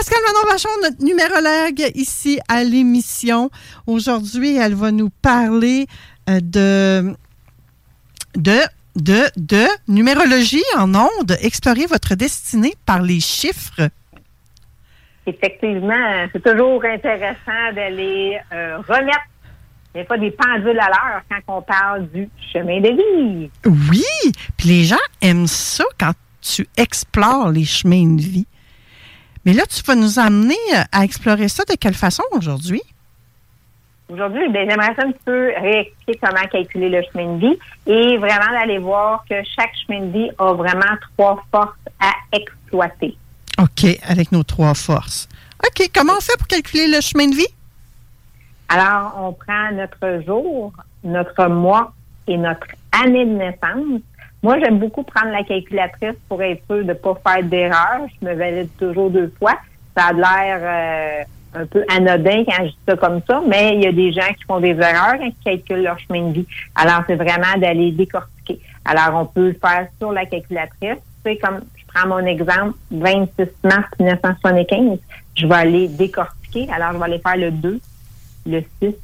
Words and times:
Pascal 0.00 0.22
Manon-Vachon, 0.26 0.68
notre 0.82 1.04
numérologue 1.04 1.92
ici 1.94 2.40
à 2.48 2.64
l'émission. 2.64 3.50
Aujourd'hui, 3.86 4.56
elle 4.56 4.74
va 4.74 4.92
nous 4.92 5.10
parler 5.10 5.86
euh, 6.30 6.40
de, 6.40 7.14
de, 8.34 8.60
de, 8.96 9.24
de 9.36 9.66
numérologie 9.88 10.64
en 10.78 10.94
ondes. 10.94 11.36
Explorer 11.42 11.84
votre 11.84 12.14
destinée 12.14 12.72
par 12.86 13.02
les 13.02 13.20
chiffres. 13.20 13.90
Effectivement, 15.26 16.28
c'est 16.32 16.42
toujours 16.42 16.82
intéressant 16.82 17.74
d'aller 17.74 18.38
euh, 18.54 18.78
remettre 18.78 19.28
des 19.94 20.06
fois 20.06 20.16
des 20.16 20.30
pendules 20.30 20.80
à 20.80 20.86
l'heure 20.86 21.22
quand 21.28 21.58
on 21.58 21.60
parle 21.60 22.08
du 22.08 22.26
chemin 22.54 22.80
de 22.80 22.88
vie. 22.88 23.50
Oui, 23.66 24.32
puis 24.56 24.68
les 24.68 24.84
gens 24.84 24.96
aiment 25.20 25.46
ça 25.46 25.84
quand 25.98 26.12
tu 26.40 26.66
explores 26.78 27.50
les 27.50 27.66
chemins 27.66 28.16
de 28.16 28.22
vie. 28.22 28.46
Mais 29.44 29.52
là, 29.52 29.64
tu 29.66 29.82
vas 29.82 29.94
nous 29.94 30.18
amener 30.18 30.58
euh, 30.74 30.82
à 30.92 31.04
explorer 31.04 31.48
ça 31.48 31.64
de 31.64 31.74
quelle 31.74 31.94
façon 31.94 32.22
aujourd'hui? 32.32 32.82
Aujourd'hui, 34.10 34.48
ben, 34.50 34.68
j'aimerais 34.68 34.94
ça 34.96 35.02
un 35.06 35.12
petit 35.12 35.24
peu 35.24 35.52
réexpliquer 35.60 36.20
comment 36.20 36.46
calculer 36.48 36.88
le 36.88 37.02
chemin 37.10 37.36
de 37.36 37.40
vie 37.40 37.58
et 37.86 38.18
vraiment 38.18 38.50
d'aller 38.52 38.78
voir 38.78 39.24
que 39.28 39.36
chaque 39.56 39.70
chemin 39.86 40.06
de 40.06 40.12
vie 40.12 40.30
a 40.38 40.52
vraiment 40.52 40.96
trois 41.16 41.42
forces 41.50 41.78
à 42.00 42.12
exploiter. 42.32 43.16
OK, 43.58 43.86
avec 44.02 44.32
nos 44.32 44.42
trois 44.42 44.74
forces. 44.74 45.28
OK, 45.64 45.90
comment 45.94 46.14
on 46.16 46.20
fait 46.20 46.36
pour 46.38 46.48
calculer 46.48 46.88
le 46.88 47.00
chemin 47.00 47.28
de 47.28 47.36
vie? 47.36 47.46
Alors, 48.68 49.14
on 49.18 49.32
prend 49.32 49.72
notre 49.72 50.24
jour, 50.26 50.72
notre 51.04 51.46
mois 51.46 51.92
et 52.26 52.36
notre 52.36 52.66
année 52.92 53.26
de 53.26 53.32
naissance. 53.32 54.00
Moi, 54.42 54.58
j'aime 54.58 54.78
beaucoup 54.78 55.02
prendre 55.02 55.32
la 55.32 55.44
calculatrice 55.44 56.16
pour 56.28 56.42
être 56.42 56.64
sûr 56.66 56.78
de 56.78 56.82
ne 56.84 56.92
pas 56.94 57.14
faire 57.26 57.44
d'erreur. 57.44 58.06
Je 58.20 58.26
me 58.26 58.34
valide 58.34 58.70
toujours 58.78 59.10
deux 59.10 59.32
fois. 59.38 59.58
Ça 59.94 60.06
a 60.06 60.12
l'air 60.12 61.24
euh, 61.54 61.60
un 61.60 61.66
peu 61.66 61.84
anodin 61.94 62.44
quand 62.46 62.64
je 62.64 62.70
dis 62.70 62.78
ça 62.88 62.96
comme 62.96 63.20
ça, 63.26 63.42
mais 63.46 63.74
il 63.74 63.82
y 63.82 63.86
a 63.86 63.92
des 63.92 64.12
gens 64.12 64.32
qui 64.38 64.44
font 64.44 64.60
des 64.60 64.70
erreurs 64.70 65.18
quand 65.18 65.26
ils 65.26 65.44
calculent 65.44 65.82
leur 65.82 65.98
chemin 65.98 66.28
de 66.28 66.32
vie. 66.32 66.46
Alors, 66.74 67.02
c'est 67.06 67.16
vraiment 67.16 67.58
d'aller 67.58 67.92
décortiquer. 67.92 68.60
Alors, 68.86 69.20
on 69.20 69.26
peut 69.26 69.48
le 69.48 69.58
faire 69.60 69.88
sur 69.98 70.12
la 70.12 70.24
calculatrice. 70.24 70.96
Tu 71.24 71.32
sais, 71.32 71.36
comme 71.36 71.60
je 71.76 71.84
prends 71.92 72.08
mon 72.08 72.24
exemple, 72.24 72.78
26 72.90 73.44
mars 73.64 73.88
1975, 73.98 74.98
je 75.36 75.46
vais 75.46 75.54
aller 75.54 75.88
décortiquer. 75.88 76.66
Alors, 76.72 76.92
je 76.92 76.98
vais 76.98 77.04
aller 77.04 77.18
faire 77.18 77.36
le 77.36 77.50
2, 77.50 77.80
le 78.46 78.64
6, 78.82 78.94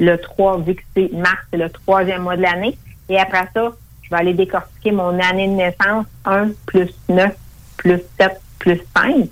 le 0.00 0.16
3, 0.16 0.60
vu 0.60 0.76
que 0.76 0.82
c'est 0.96 1.12
mars, 1.12 1.36
c'est 1.50 1.58
le 1.58 1.68
troisième 1.68 2.22
mois 2.22 2.36
de 2.36 2.42
l'année. 2.42 2.78
Et 3.10 3.18
après 3.18 3.48
ça, 3.54 3.72
vais 4.12 4.18
aller 4.18 4.34
décortiquer 4.34 4.92
mon 4.92 5.18
année 5.18 5.48
de 5.48 5.54
naissance, 5.54 6.06
1 6.24 6.50
plus 6.66 6.94
9 7.08 7.34
plus 7.76 8.00
7 8.20 8.40
plus 8.58 8.80
5, 8.96 9.28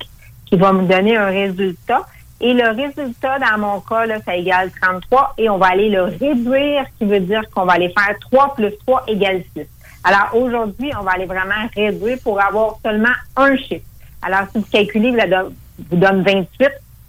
qui 0.47 0.57
va 0.57 0.73
me 0.73 0.87
donner 0.87 1.17
un 1.17 1.27
résultat. 1.27 2.07
Et 2.41 2.55
le 2.55 2.71
résultat, 2.71 3.39
dans 3.39 3.59
mon 3.59 3.81
cas, 3.81 4.07
ça 4.25 4.35
égale 4.35 4.71
33 4.81 5.35
et 5.39 5.49
on 5.51 5.59
va 5.59 5.69
aller 5.69 5.91
le 5.91 6.05
réduire, 6.05 6.85
ce 6.87 6.99
qui 6.99 7.11
veut 7.11 7.21
dire 7.21 7.43
qu'on 7.51 7.67
va 7.67 7.75
aller 7.75 7.93
faire 7.97 8.19
3 8.31 8.55
plus 8.55 8.73
3 8.87 9.05
égale 9.09 9.43
6. 9.57 9.67
Alors 10.03 10.35
aujourd'hui, 10.35 10.91
on 10.99 11.03
va 11.03 11.13
aller 11.13 11.27
vraiment 11.27 11.69
réduire 11.77 12.19
pour 12.25 12.41
avoir 12.41 12.79
seulement 12.83 13.13
un 13.37 13.57
chiffre. 13.57 13.85
Alors 14.23 14.49
si 14.53 14.59
vous 14.59 14.67
calculez, 14.73 15.11
vous, 15.11 15.55
vous 15.91 15.97
donne 15.97 16.23
28, 16.23 16.69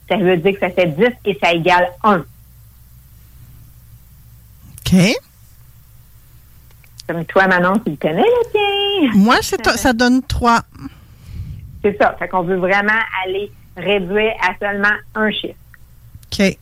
ça 0.09 0.17
veut 0.17 0.38
dire 0.38 0.53
que 0.53 0.59
ça 0.59 0.69
fait 0.69 0.88
10 0.88 1.05
et 1.25 1.39
ça 1.41 1.53
égale 1.53 1.88
1. 2.03 2.23
OK. 4.85 4.95
Comme 7.11 7.25
toi, 7.25 7.47
Manon, 7.47 7.73
tu 7.85 7.91
le 7.91 7.97
connais, 7.97 8.22
le 8.23 8.51
tien. 9.11 9.19
Moi, 9.19 9.35
ça 9.75 9.91
donne 9.94 10.22
3. 10.23 10.61
C'est 11.83 11.97
ça. 11.99 12.16
Fait 12.17 12.27
qu'on 12.29 12.44
veut 12.44 12.57
vraiment 12.57 12.99
aller 13.25 13.51
réduire 13.75 14.31
à 14.41 14.53
seulement 14.59 14.95
un 15.16 15.29
chiffre. 15.31 15.55
OK. 16.31 16.57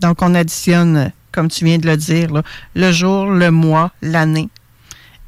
Donc, 0.00 0.20
on 0.22 0.34
additionne, 0.34 1.12
comme 1.32 1.48
tu 1.48 1.64
viens 1.64 1.78
de 1.78 1.86
le 1.86 1.96
dire, 1.96 2.32
là, 2.32 2.42
le 2.74 2.90
jour, 2.90 3.26
le 3.26 3.50
mois, 3.50 3.90
l'année. 4.02 4.48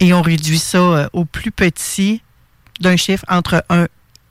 Et 0.00 0.12
on 0.14 0.22
réduit 0.22 0.58
ça 0.58 0.78
euh, 0.78 1.08
au 1.12 1.24
plus 1.24 1.50
petit 1.52 2.22
d'un 2.80 2.96
chiffre 2.96 3.24
entre 3.28 3.62
1 3.68 3.86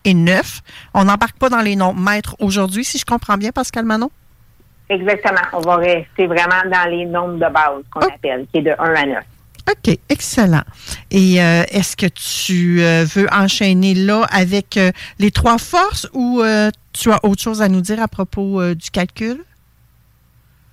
et 0.06 0.13
9. 0.13 0.62
On 0.96 1.06
n'embarque 1.06 1.38
pas 1.38 1.50
dans 1.50 1.62
les 1.62 1.75
nombres 1.75 2.00
mètres 2.02 2.35
aujourd'hui, 2.40 2.84
si 2.84 2.97
je 2.97 3.06
comprends 3.06 3.38
bien, 3.38 3.52
Pascal 3.52 3.85
Manon? 3.85 4.09
Exactement. 4.90 5.41
On 5.53 5.59
va 5.59 5.75
rester 5.75 6.25
vraiment 6.25 6.63
dans 6.66 6.90
les 6.90 7.06
nombres 7.06 7.35
de 7.35 7.53
base 7.53 7.84
qu'on 7.94 8.00
Oh. 8.02 8.09
appelle, 8.13 8.47
qui 8.52 8.58
est 8.59 8.63
de 8.63 8.72
1 8.79 8.96
à 8.96 9.06
9. 9.06 9.24
OK, 9.69 9.97
excellent. 10.09 10.63
Et 11.12 11.41
euh, 11.41 11.63
est-ce 11.69 11.96
que 11.96 12.07
tu 12.07 12.81
euh, 12.81 13.06
veux 13.06 13.28
enchaîner 13.31 13.94
là 13.94 14.25
avec 14.31 14.78
euh, 14.78 14.91
les 15.19 15.30
trois 15.30 15.59
forces 15.59 16.09
ou 16.13 16.41
tu 16.94 17.12
as 17.12 17.19
autre 17.24 17.41
chose 17.41 17.62
à 17.62 17.69
nous 17.69 17.81
dire 17.81 18.02
à 18.02 18.08
propos 18.08 18.74
du 18.74 18.90
calcul? 18.90 19.38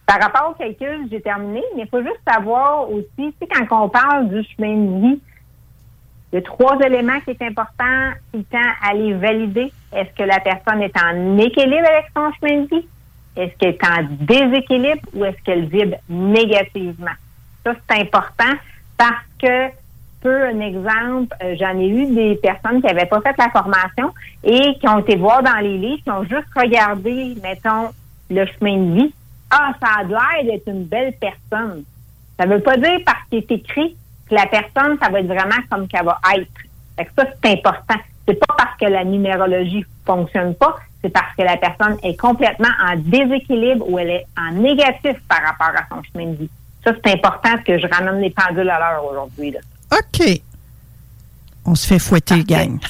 Par 0.06 0.20
rapport 0.20 0.50
au 0.50 0.54
calcul, 0.54 1.08
j'ai 1.10 1.20
terminé, 1.20 1.62
mais 1.76 1.82
il 1.82 1.88
faut 1.88 2.02
juste 2.02 2.20
savoir 2.26 2.90
aussi, 2.90 3.06
tu 3.18 3.32
sais, 3.40 3.48
quand 3.68 3.84
on 3.84 3.88
parle 3.88 4.28
du 4.28 4.42
chemin 4.44 4.74
de 4.76 5.00
vie, 5.00 5.20
il 6.32 6.36
y 6.36 6.38
a 6.38 6.42
trois 6.42 6.78
éléments 6.78 7.20
qui 7.20 7.30
est 7.30 7.42
important 7.42 8.12
le 8.32 8.42
temps 8.44 8.58
à 8.82 8.94
les 8.94 9.14
valider. 9.14 9.72
Est-ce 9.92 10.10
que 10.16 10.22
la 10.22 10.40
personne 10.40 10.82
est 10.82 10.96
en 10.96 11.38
équilibre 11.38 11.86
avec 11.86 12.06
son 12.16 12.30
chemin 12.40 12.62
de 12.62 12.68
vie? 12.68 12.86
Est-ce 13.36 13.56
qu'elle 13.58 13.74
est 13.74 13.84
en 13.84 14.08
déséquilibre 14.20 15.02
ou 15.12 15.24
est-ce 15.24 15.42
qu'elle 15.44 15.66
vibre 15.66 15.96
négativement? 16.08 17.12
Ça, 17.64 17.74
c'est 17.74 18.00
important 18.00 18.54
parce 18.96 19.24
que, 19.40 19.68
peu 20.20 20.46
un 20.46 20.60
exemple, 20.60 21.36
euh, 21.42 21.54
j'en 21.58 21.78
ai 21.78 21.88
eu 21.88 22.14
des 22.14 22.36
personnes 22.36 22.80
qui 22.80 22.86
n'avaient 22.86 23.06
pas 23.06 23.20
fait 23.20 23.34
la 23.38 23.50
formation 23.50 24.12
et 24.42 24.74
qui 24.78 24.88
ont 24.88 24.98
été 24.98 25.16
voir 25.16 25.42
dans 25.42 25.58
les 25.60 25.78
livres, 25.78 26.02
qui 26.02 26.10
ont 26.10 26.24
juste 26.24 26.48
regardé, 26.56 27.36
mettons, 27.42 27.90
le 28.30 28.46
chemin 28.46 28.76
de 28.76 28.94
vie. 28.94 29.14
Ah, 29.50 29.72
ça 29.80 30.00
a 30.00 30.02
l'air 30.02 30.44
d'être 30.44 30.68
une 30.68 30.84
belle 30.84 31.14
personne. 31.20 31.84
Ça 32.38 32.46
veut 32.46 32.60
pas 32.60 32.76
dire 32.76 33.00
parce 33.04 33.24
qu'il 33.30 33.38
est 33.38 33.50
écrit 33.50 33.96
que 34.28 34.34
la 34.34 34.46
personne, 34.46 34.98
ça 35.00 35.08
va 35.08 35.20
être 35.20 35.26
vraiment 35.26 35.62
comme 35.70 35.86
qu'elle 35.86 36.04
va 36.04 36.18
être. 36.36 36.48
Fait 36.96 37.04
que 37.04 37.10
ça, 37.16 37.26
c'est 37.42 37.52
important. 37.52 38.00
C'est 38.26 38.34
pas 38.34 38.54
parce 38.58 38.76
que 38.78 38.86
la 38.86 39.04
numérologie 39.04 39.84
fonctionne 40.04 40.54
pas, 40.54 40.76
c'est 41.02 41.10
parce 41.10 41.34
que 41.36 41.42
la 41.42 41.56
personne 41.56 41.96
est 42.02 42.18
complètement 42.18 42.72
en 42.82 42.96
déséquilibre 42.96 43.88
ou 43.88 43.98
elle 43.98 44.10
est 44.10 44.26
en 44.36 44.52
négatif 44.52 45.16
par 45.28 45.42
rapport 45.42 45.80
à 45.80 45.86
son 45.88 46.02
chemin 46.02 46.32
de 46.32 46.36
vie. 46.36 46.50
Ça, 46.86 46.92
c'est 47.04 47.12
important 47.14 47.56
que 47.66 47.78
je 47.78 47.86
ramène 47.88 48.20
les 48.20 48.30
pendules 48.30 48.70
à 48.70 48.78
l'heure 48.78 49.04
aujourd'hui. 49.10 49.50
là. 49.50 49.58
OK. 49.92 50.40
On 51.64 51.74
se 51.74 51.86
fait 51.86 51.98
fouetter, 51.98 52.44
gang. 52.44 52.78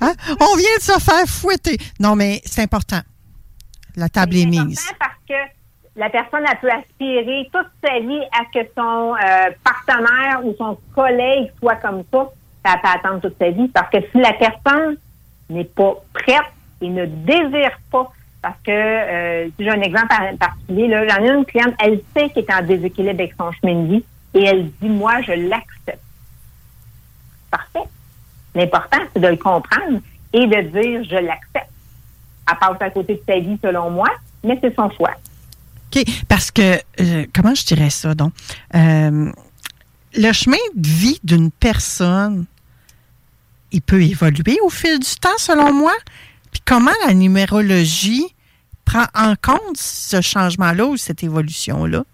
Hein? 0.00 0.14
On 0.40 0.56
vient 0.56 0.76
de 0.78 0.82
se 0.82 0.98
faire 1.00 1.26
fouetter. 1.26 1.76
Non, 1.98 2.16
mais 2.16 2.40
c'est 2.46 2.62
important. 2.62 3.00
La 3.94 4.08
table 4.08 4.36
est 4.36 4.40
C'est 4.40 4.46
mise. 4.46 4.80
important 4.88 4.96
parce 4.98 5.18
que 5.28 5.34
la 5.96 6.08
personne 6.08 6.44
elle 6.50 6.58
peut 6.60 6.70
aspirer 6.70 7.50
toute 7.52 7.66
sa 7.84 8.00
vie 8.00 8.22
à 8.32 8.44
ce 8.46 8.58
que 8.58 8.66
son 8.74 9.14
euh, 9.14 9.50
partenaire 9.62 10.40
ou 10.44 10.54
son 10.56 10.78
collègue 10.94 11.52
soit 11.58 11.76
comme 11.76 12.02
ça. 12.10 12.30
Ça 12.64 12.78
peut 12.82 12.88
attendre 12.88 13.20
toute 13.20 13.36
sa 13.38 13.50
vie 13.50 13.68
parce 13.68 13.90
que 13.90 13.98
si 14.00 14.18
la 14.18 14.32
personne 14.32 14.96
n'est 15.50 15.64
pas 15.64 15.92
prête 16.14 16.40
et 16.80 16.88
ne 16.88 17.04
désire 17.04 17.78
pas, 17.92 18.10
parce 18.42 18.58
que 18.64 18.70
euh, 18.70 19.48
si 19.48 19.64
j'ai 19.64 19.70
un 19.70 19.80
exemple 19.82 20.08
par- 20.08 20.36
particulier, 20.38 20.88
là, 20.88 21.06
j'en 21.08 21.24
ai 21.24 21.28
une 21.30 21.44
cliente, 21.44 21.74
elle 21.78 22.00
sait 22.16 22.30
qu'elle 22.30 22.44
est 22.44 22.54
en 22.54 22.62
déséquilibre 22.62 23.14
avec 23.14 23.34
son 23.38 23.52
chemin 23.52 23.82
de 23.82 23.88
vie 23.88 24.04
et 24.34 24.44
elle 24.44 24.70
dit 24.80 24.88
moi 24.88 25.20
je 25.22 25.32
l'accepte. 25.32 26.00
Parfait. 27.50 27.88
L'important, 28.54 28.98
c'est 29.12 29.20
de 29.20 29.28
le 29.28 29.36
comprendre 29.36 30.00
et 30.32 30.46
de 30.46 30.60
dire 30.62 31.04
je 31.04 31.16
l'accepte. 31.16 31.70
Elle 32.48 32.58
passe 32.58 32.76
à 32.80 32.90
côté 32.90 33.14
de 33.14 33.22
sa 33.26 33.38
vie, 33.38 33.58
selon 33.62 33.90
moi, 33.90 34.08
mais 34.42 34.58
c'est 34.60 34.74
son 34.74 34.90
choix. 34.90 35.14
OK. 35.94 36.04
Parce 36.28 36.50
que, 36.50 36.76
euh, 37.00 37.26
comment 37.34 37.54
je 37.54 37.64
dirais 37.64 37.90
ça, 37.90 38.14
donc? 38.14 38.32
Euh, 38.74 39.30
le 40.14 40.32
chemin 40.32 40.56
de 40.74 40.88
vie 40.88 41.20
d'une 41.22 41.50
personne, 41.50 42.46
il 43.72 43.82
peut 43.82 44.02
évoluer 44.02 44.58
au 44.64 44.70
fil 44.70 44.98
du 44.98 45.14
temps, 45.20 45.38
selon 45.38 45.72
moi. 45.72 45.92
Puis 46.50 46.60
comment 46.64 46.90
la 47.06 47.14
numérologie 47.14 48.34
prend 48.84 49.06
en 49.14 49.34
compte 49.40 49.76
ce 49.76 50.20
changement-là 50.20 50.86
ou 50.86 50.96
cette 50.96 51.22
évolution-là? 51.22 52.04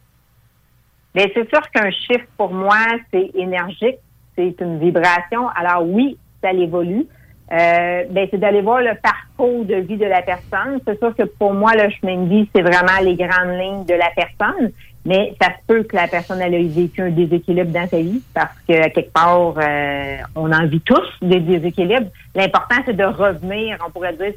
Bien, 1.15 1.27
c'est 1.35 1.49
sûr 1.49 1.63
qu'un 1.71 1.91
chiffre, 1.91 2.27
pour 2.37 2.53
moi, 2.53 2.85
c'est 3.11 3.31
énergique, 3.35 3.97
c'est 4.37 4.55
une 4.61 4.79
vibration. 4.79 5.49
Alors 5.57 5.87
oui, 5.87 6.19
ça 6.43 6.53
évolue. 6.53 7.07
Euh, 7.53 8.05
ben, 8.11 8.27
c'est 8.31 8.39
d'aller 8.39 8.61
voir 8.61 8.81
le 8.81 8.93
parcours 9.01 9.65
de 9.65 9.77
vie 9.77 9.97
de 9.97 10.07
la 10.07 10.23
personne. 10.23 10.81
C'est 10.85 10.99
sûr 10.99 11.15
que 11.15 11.23
pour 11.23 11.55
moi, 11.55 11.75
le 11.75 11.89
chemin 11.91 12.25
de 12.25 12.29
vie, 12.29 12.49
c'est 12.55 12.63
vraiment 12.63 12.99
les 13.03 13.15
grandes 13.15 13.57
lignes 13.59 13.85
de 13.85 13.95
la 13.95 14.11
personne. 14.17 14.73
Mais 15.05 15.35
ça 15.41 15.51
se 15.51 15.65
peut 15.69 15.85
que 15.85 15.95
la 15.95 16.09
personne 16.09 16.41
elle 16.41 16.55
ait 16.55 16.65
vécu 16.65 17.01
un 17.01 17.11
déséquilibre 17.11 17.71
dans 17.71 17.87
sa 17.89 17.99
vie 17.99 18.21
parce 18.35 18.57
que 18.67 18.89
quelque 18.89 19.13
part, 19.13 19.55
euh, 19.57 20.17
on 20.35 20.51
en 20.51 20.67
vit 20.67 20.81
tous 20.81 21.07
des 21.23 21.39
déséquilibres. 21.39 22.11
L'important, 22.35 22.77
c'est 22.85 22.97
de 22.97 23.05
revenir, 23.05 23.79
on 23.87 23.91
pourrait 23.93 24.15
dire, 24.15 24.33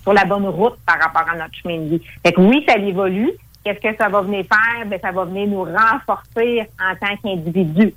sur 0.00 0.12
la 0.12 0.24
bonne 0.24 0.46
route 0.46 0.76
par 0.86 1.00
rapport 1.00 1.28
à 1.28 1.36
notre 1.36 1.54
chemin 1.56 1.78
de 1.78 1.88
vie. 1.96 2.02
Fait 2.24 2.32
que 2.32 2.40
oui, 2.40 2.64
ça 2.68 2.78
évolue. 2.78 3.32
Qu'est-ce 3.64 3.80
que 3.80 3.96
ça 3.96 4.08
va 4.08 4.20
venir 4.22 4.44
faire? 4.44 4.86
Ben, 4.86 5.00
ça 5.02 5.10
va 5.10 5.24
venir 5.24 5.48
nous 5.48 5.64
renforcer 5.64 6.68
en 6.80 6.94
tant 7.00 7.16
qu'individu. 7.20 7.92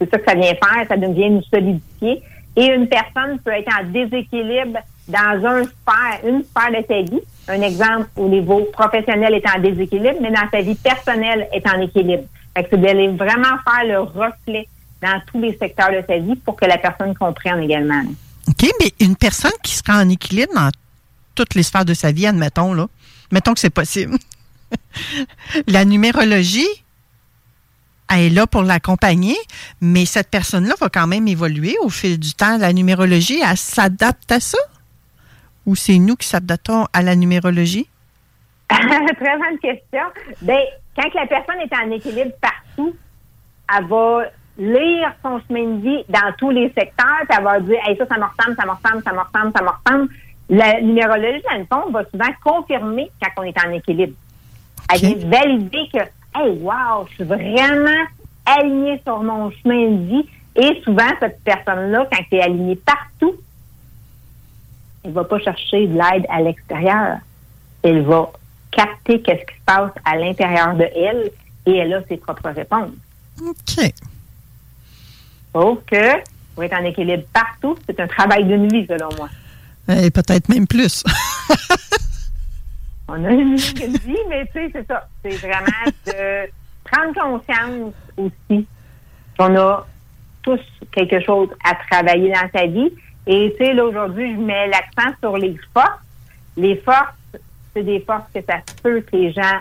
C'est 0.00 0.10
ça 0.10 0.18
que 0.18 0.24
ça 0.24 0.34
vient 0.36 0.54
faire. 0.54 0.86
Ça 0.88 0.96
devient 0.96 1.30
nous 1.30 1.42
solidifier. 1.42 2.22
Et 2.58 2.66
une 2.74 2.88
personne 2.88 3.38
peut 3.38 3.52
être 3.52 3.72
en 3.72 3.84
déséquilibre 3.84 4.80
dans 5.06 5.46
un 5.46 5.62
sphère, 5.62 6.20
une 6.24 6.42
sphère 6.42 6.70
de 6.70 6.84
sa 6.88 7.02
vie. 7.02 7.22
Un 7.46 7.62
exemple 7.62 8.08
au 8.16 8.28
niveau 8.28 8.66
professionnel 8.72 9.32
est 9.34 9.48
en 9.48 9.60
déséquilibre, 9.60 10.18
mais 10.20 10.32
dans 10.32 10.50
sa 10.50 10.60
vie 10.60 10.74
personnelle 10.74 11.46
est 11.52 11.64
en 11.68 11.80
équilibre. 11.80 12.24
Fait 12.56 12.64
que 12.64 12.70
c'est 12.72 12.80
d'aller 12.80 13.06
vraiment 13.06 13.56
faire 13.64 13.84
le 13.86 14.00
reflet 14.00 14.66
dans 15.00 15.22
tous 15.30 15.40
les 15.40 15.56
secteurs 15.56 15.92
de 15.92 16.02
sa 16.04 16.18
vie 16.18 16.34
pour 16.34 16.56
que 16.56 16.64
la 16.64 16.78
personne 16.78 17.14
comprenne 17.14 17.62
également. 17.62 18.02
OK, 18.48 18.68
mais 18.80 18.92
une 18.98 19.14
personne 19.14 19.52
qui 19.62 19.76
sera 19.76 20.02
en 20.02 20.08
équilibre 20.08 20.52
dans 20.52 20.70
toutes 21.36 21.54
les 21.54 21.62
sphères 21.62 21.84
de 21.84 21.94
sa 21.94 22.10
vie, 22.10 22.26
admettons, 22.26 22.74
là, 22.74 22.88
mettons 23.30 23.54
que 23.54 23.60
c'est 23.60 23.70
possible. 23.70 24.18
la 25.68 25.84
numérologie, 25.84 26.66
elle 28.10 28.20
est 28.20 28.30
là 28.30 28.46
pour 28.46 28.62
l'accompagner, 28.62 29.36
mais 29.80 30.06
cette 30.06 30.30
personne-là 30.30 30.74
va 30.80 30.88
quand 30.88 31.06
même 31.06 31.28
évoluer 31.28 31.76
au 31.82 31.88
fil 31.88 32.18
du 32.18 32.32
temps. 32.32 32.56
La 32.58 32.72
numérologie, 32.72 33.40
elle 33.40 33.56
s'adapte 33.56 34.30
à 34.32 34.40
ça? 34.40 34.58
Ou 35.66 35.76
c'est 35.76 35.98
nous 35.98 36.16
qui 36.16 36.26
s'adaptons 36.26 36.86
à 36.92 37.02
la 37.02 37.14
numérologie? 37.14 37.88
Très 38.68 39.38
bonne 39.38 39.58
question. 39.60 40.02
Bien, 40.42 40.60
quand 40.96 41.14
la 41.14 41.26
personne 41.26 41.60
est 41.60 41.74
en 41.74 41.90
équilibre 41.90 42.32
partout, 42.40 42.94
elle 43.76 43.86
va 43.86 44.22
lire 44.58 45.14
son 45.22 45.40
chemin 45.46 45.76
de 45.76 45.82
vie 45.82 46.04
dans 46.08 46.32
tous 46.38 46.50
les 46.50 46.68
secteurs, 46.68 47.20
puis 47.28 47.38
elle 47.38 47.44
va 47.44 47.60
dire 47.60 47.78
hey, 47.86 47.96
ça, 47.96 48.06
ça 48.06 48.16
me 48.16 48.24
ressemble, 48.24 48.56
ça 48.58 48.66
me 48.66 48.72
ressemble, 48.72 49.02
ça 49.04 49.12
me 49.12 49.18
ressemble, 49.20 49.52
ça 49.56 49.62
me 49.62 49.68
ressemble. 49.68 50.12
La 50.50 50.80
numérologie, 50.80 51.42
dans 51.50 51.58
le 51.58 51.66
fond, 51.70 51.90
va 51.90 52.04
souvent 52.10 52.32
confirmer 52.42 53.10
quand 53.20 53.42
on 53.42 53.44
est 53.44 53.64
en 53.64 53.70
équilibre. 53.70 54.14
Elle 54.92 55.00
vient 55.00 55.28
valider 55.28 55.88
que 55.92 55.98
Hey, 56.40 56.50
wow, 56.60 57.04
je 57.10 57.14
suis 57.14 57.24
vraiment 57.24 58.04
alignée 58.46 59.00
sur 59.04 59.20
mon 59.24 59.50
chemin 59.50 59.90
de 59.90 60.06
vie. 60.06 60.28
Et 60.54 60.80
souvent, 60.84 61.08
cette 61.18 61.42
personne-là, 61.42 62.06
quand 62.12 62.18
elle 62.30 62.38
est 62.38 62.42
alignée 62.42 62.76
partout, 62.76 63.34
elle 65.02 65.10
ne 65.10 65.14
va 65.16 65.24
pas 65.24 65.40
chercher 65.40 65.88
de 65.88 65.94
l'aide 65.94 66.26
à 66.28 66.40
l'extérieur. 66.40 67.18
Elle 67.82 68.02
va 68.02 68.30
capter 68.70 69.20
qu'est-ce 69.20 69.46
qui 69.46 69.58
se 69.58 69.64
passe 69.66 69.90
à 70.04 70.16
l'intérieur 70.16 70.74
de 70.76 70.84
elle 70.94 71.30
et 71.66 71.76
elle 71.76 71.94
a 71.94 72.02
ses 72.08 72.18
propres 72.18 72.50
réponses. 72.50 72.92
OK. 73.44 73.92
Sauf 75.52 75.78
que 75.86 76.22
pour 76.54 76.62
être 76.62 76.74
en 76.74 76.84
équilibre 76.84 77.24
partout, 77.32 77.76
c'est 77.86 77.98
un 77.98 78.06
travail 78.06 78.44
d'une 78.44 78.68
vie, 78.68 78.86
selon 78.86 79.08
moi. 79.16 79.28
Et 79.88 80.10
peut-être 80.10 80.48
même 80.48 80.66
plus. 80.66 81.02
On 83.08 83.24
a 83.24 83.30
une 83.30 83.56
vie, 83.56 84.18
mais 84.28 84.44
tu 84.46 84.52
sais, 84.52 84.70
c'est 84.72 84.86
ça. 84.86 85.08
C'est 85.22 85.36
vraiment 85.36 85.90
de 86.06 86.50
prendre 86.84 87.14
conscience 87.14 87.94
aussi 88.18 88.66
qu'on 89.38 89.56
a 89.56 89.86
tous 90.42 90.60
quelque 90.92 91.20
chose 91.20 91.48
à 91.64 91.74
travailler 91.90 92.30
dans 92.30 92.48
sa 92.54 92.66
vie. 92.66 92.92
Et 93.26 93.54
tu 93.58 93.64
sais, 93.64 93.72
là, 93.72 93.84
aujourd'hui, 93.84 94.34
je 94.34 94.40
mets 94.40 94.68
l'accent 94.68 95.14
sur 95.20 95.38
les 95.38 95.56
forces. 95.72 96.00
Les 96.56 96.76
forces, 96.76 97.14
c'est 97.74 97.82
des 97.82 98.00
forces 98.00 98.30
que 98.34 98.40
ça 98.42 98.58
se 98.66 98.82
peut 98.82 99.00
que 99.00 99.16
les 99.16 99.32
gens, 99.32 99.58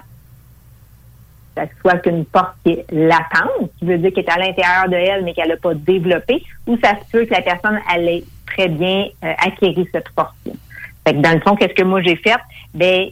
ça 1.55 1.63
soit 1.81 1.99
qu'une 1.99 2.25
force 2.25 2.53
qui 2.63 2.71
est 2.71 2.85
latente, 2.91 3.71
qui 3.79 3.85
veut 3.85 3.97
dire 3.97 4.11
qu'elle 4.13 4.25
est 4.25 4.29
à 4.29 4.39
l'intérieur 4.39 4.89
de 4.89 4.95
elle, 4.95 5.23
mais 5.23 5.33
qu'elle 5.33 5.49
n'a 5.49 5.57
pas 5.57 5.73
développé, 5.73 6.43
ou 6.65 6.77
ça 6.83 6.95
se 6.95 7.11
peut 7.11 7.25
que 7.25 7.33
la 7.33 7.41
personne, 7.41 7.79
elle 7.93 8.09
ait 8.09 8.23
très 8.45 8.67
bien 8.67 9.07
euh, 9.23 9.33
acquéri 9.45 9.87
cette 9.91 10.09
force-là. 10.09 10.53
Fait 11.05 11.13
que 11.13 11.19
dans 11.19 11.33
le 11.33 11.39
fond, 11.41 11.55
qu'est-ce 11.55 11.73
que 11.73 11.83
moi 11.83 12.01
j'ai 12.01 12.15
fait? 12.15 12.35
Ben, 12.73 13.09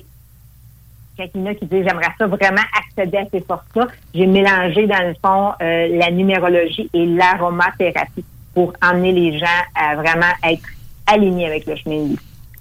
quand 1.18 1.26
il 1.34 1.42
y 1.42 1.44
en 1.44 1.48
a 1.48 1.56
qui 1.56 1.66
disent 1.66 1.86
j'aimerais 1.88 2.14
ça 2.18 2.28
vraiment 2.28 2.62
accéder 2.78 3.18
à 3.18 3.26
ces 3.32 3.42
forces-là, 3.42 3.88
j'ai 4.14 4.26
mélangé 4.26 4.88
dans 4.88 5.08
le 5.08 5.14
fond 5.24 5.54
euh, 5.62 5.98
la 5.98 6.12
numérologie 6.12 6.90
et 6.94 7.06
l'aromathérapie 7.06 8.26
pour 8.54 8.74
emmener 8.82 9.12
les 9.12 9.40
gens 9.40 9.46
à 9.76 9.96
vraiment 9.96 10.32
être 10.44 10.64
alignés 11.08 11.48
avec 11.48 11.66
le 11.66 11.76
chemin 11.76 12.04
de 12.04 12.08
vie. 12.10 12.20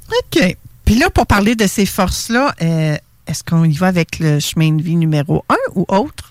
OK. 0.09 0.57
Puis 0.85 0.97
là, 0.97 1.09
pour 1.11 1.27
parler 1.27 1.55
de 1.55 1.67
ces 1.67 1.87
forces-là, 1.87 2.53
euh, 2.61 2.97
est-ce 3.27 3.43
qu'on 3.43 3.65
y 3.65 3.77
va 3.77 3.87
avec 3.87 4.19
le 4.19 4.39
chemin 4.39 4.73
de 4.73 4.83
vie 4.83 4.97
numéro 4.97 5.45
un 5.49 5.57
ou 5.75 5.85
autre? 5.89 6.29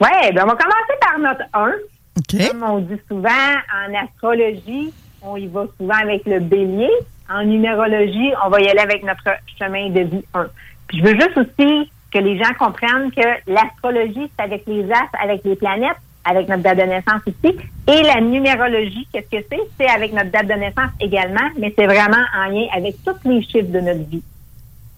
Oui, 0.00 0.08
ben 0.32 0.44
on 0.44 0.46
va 0.46 0.54
commencer 0.54 0.94
par 1.00 1.18
notre 1.18 1.42
1. 1.52 1.72
OK. 2.18 2.48
Comme 2.50 2.62
on 2.62 2.78
dit 2.78 3.00
souvent, 3.08 3.28
en 3.28 3.94
astrologie, 3.94 4.92
on 5.22 5.36
y 5.36 5.46
va 5.48 5.66
souvent 5.78 5.98
avec 6.02 6.24
le 6.26 6.40
bélier. 6.40 6.90
En 7.28 7.44
numérologie, 7.44 8.32
on 8.44 8.48
va 8.48 8.60
y 8.60 8.68
aller 8.68 8.80
avec 8.80 9.02
notre 9.02 9.24
chemin 9.58 9.90
de 9.90 10.00
vie 10.00 10.24
1. 10.34 10.46
Puis 10.88 10.98
je 10.98 11.04
veux 11.04 11.14
juste 11.14 11.36
aussi 11.36 11.90
que 12.12 12.18
les 12.18 12.38
gens 12.38 12.52
comprennent 12.58 13.10
que 13.10 13.50
l'astrologie, 13.52 14.30
c'est 14.36 14.44
avec 14.44 14.64
les 14.66 14.84
astres, 14.90 15.16
avec 15.22 15.44
les 15.44 15.56
planètes, 15.56 15.96
avec 16.24 16.48
notre 16.48 16.62
date 16.62 16.78
de 16.78 16.82
naissance 16.82 17.22
ici. 17.26 17.56
Et 17.86 18.02
la 18.02 18.20
numérologie, 18.20 19.06
qu'est-ce 19.12 19.30
que 19.30 19.44
c'est? 19.50 19.60
C'est 19.78 19.88
avec 19.88 20.12
notre 20.12 20.30
date 20.30 20.46
de 20.46 20.54
naissance 20.54 20.90
également, 21.00 21.48
mais 21.58 21.72
c'est 21.78 21.86
vraiment 21.86 22.24
en 22.36 22.50
lien 22.50 22.66
avec 22.74 22.96
tous 23.04 23.28
les 23.28 23.42
chiffres 23.42 23.70
de 23.70 23.80
notre 23.80 24.08
vie. 24.08 24.22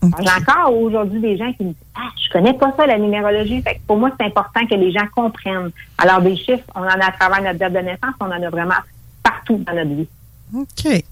J'ai 0.03 0.31
encore 0.31 0.75
aujourd'hui 0.75 1.21
des 1.21 1.37
gens 1.37 1.53
qui 1.53 1.65
me 1.65 1.69
disent 1.69 1.85
Ah, 1.95 2.09
je 2.17 2.33
connais 2.33 2.55
pas 2.55 2.73
ça, 2.75 2.87
la 2.87 2.99
numérologie. 2.99 3.61
Fait 3.61 3.75
que 3.75 3.81
pour 3.87 3.99
moi, 3.99 4.11
c'est 4.19 4.27
important 4.27 4.67
que 4.67 4.75
les 4.75 4.93
gens 4.93 5.07
comprennent. 5.15 5.71
Alors, 5.99 6.23
des 6.23 6.37
chiffres, 6.37 6.65
on 6.75 6.81
en 6.81 6.87
a 6.87 7.07
à 7.07 7.13
travers 7.13 7.43
notre 7.43 7.59
date 7.59 7.75
de 7.75 7.81
naissance, 7.81 8.15
on 8.19 8.27
en 8.27 8.43
a 8.43 8.51
vraiment 8.51 8.81
partout 9.23 9.59
dans 9.59 9.75
notre 9.75 9.91
vie. 9.91 10.09
OK. 10.55 11.05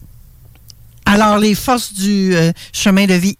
Alors, 1.04 1.38
les 1.38 1.54
forces 1.54 1.92
du 1.92 2.34
euh, 2.34 2.50
chemin 2.72 3.04
de 3.06 3.14
vie 3.14 3.36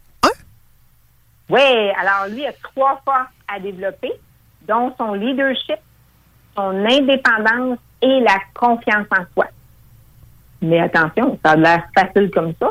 oui, 1.50 1.90
alors 1.98 2.28
lui 2.28 2.46
a 2.46 2.52
trois 2.62 3.00
forces 3.04 3.32
à 3.46 3.58
développer, 3.58 4.12
dont 4.66 4.92
son 4.98 5.14
leadership, 5.14 5.78
son 6.54 6.84
indépendance 6.84 7.78
et 8.02 8.20
la 8.20 8.38
confiance 8.54 9.06
en 9.10 9.24
soi. 9.32 9.46
Mais 10.60 10.80
attention, 10.80 11.38
ça 11.44 11.52
a 11.52 11.56
l'air 11.56 11.84
facile 11.94 12.30
comme 12.30 12.52
ça. 12.60 12.70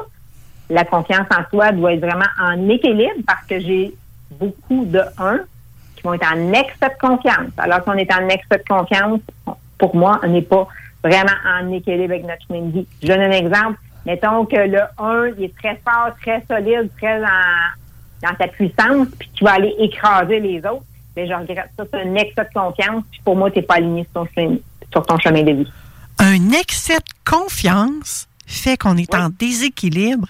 La 0.70 0.84
confiance 0.84 1.28
en 1.32 1.50
soi 1.50 1.72
doit 1.72 1.94
être 1.94 2.02
vraiment 2.02 2.30
en 2.40 2.70
équilibre 2.70 3.24
parce 3.26 3.46
que 3.46 3.60
j'ai 3.60 3.96
beaucoup 4.32 4.86
de 4.86 5.02
uns 5.18 5.40
qui 5.96 6.04
vont 6.04 6.14
être 6.14 6.32
en 6.32 6.54
excès 6.54 6.90
de 6.90 7.00
confiance. 7.00 7.52
Alors 7.58 7.84
qu'on 7.84 7.94
est 7.94 8.14
en 8.14 8.28
excès 8.28 8.58
de 8.58 8.68
confiance, 8.68 9.22
pour 9.78 9.96
moi, 9.96 10.20
on 10.24 10.28
n'est 10.28 10.42
pas 10.42 10.68
vraiment 11.04 11.38
en 11.50 11.72
équilibre 11.72 12.14
avec 12.14 12.26
notre 12.26 12.46
chemin 12.48 12.68
de 12.68 12.72
vie. 12.72 12.88
Je 13.02 13.08
donne 13.08 13.22
un 13.22 13.32
exemple. 13.32 13.80
Mettons 14.06 14.46
que 14.46 14.56
le 14.56 14.82
1, 14.98 15.28
il 15.38 15.46
est 15.46 15.58
très 15.58 15.82
fort, 15.86 16.12
très 16.22 16.44
solide, 16.48 16.90
très 16.98 17.22
en, 17.24 17.28
dans 18.22 18.34
ta 18.36 18.48
puissance, 18.48 19.08
puis 19.20 19.30
tu 19.34 19.44
vas 19.44 19.54
aller 19.54 19.76
écraser 19.80 20.40
les 20.40 20.60
autres, 20.60 20.86
mais 21.16 21.28
je 21.28 21.34
regrette 21.34 21.70
ça. 21.78 21.84
C'est 21.92 22.02
un 22.02 22.16
excès 22.16 22.44
de 22.44 22.60
confiance, 22.60 23.04
puis 23.12 23.22
pour 23.24 23.36
moi, 23.36 23.52
tu 23.52 23.60
n'es 23.60 23.66
pas 23.66 23.76
aligné 23.76 24.04
sur 24.04 24.24
ton, 24.24 24.28
chemin, 24.36 24.58
sur 24.92 25.06
ton 25.06 25.18
chemin 25.20 25.44
de 25.44 25.52
vie. 25.52 25.72
Un 26.20 26.52
excès 26.52 26.98
de 26.98 27.30
confiance 27.30 28.28
fait 28.46 28.78
qu'on 28.78 28.98
est 28.98 29.14
en 29.14 29.30
déséquilibre. 29.30 30.28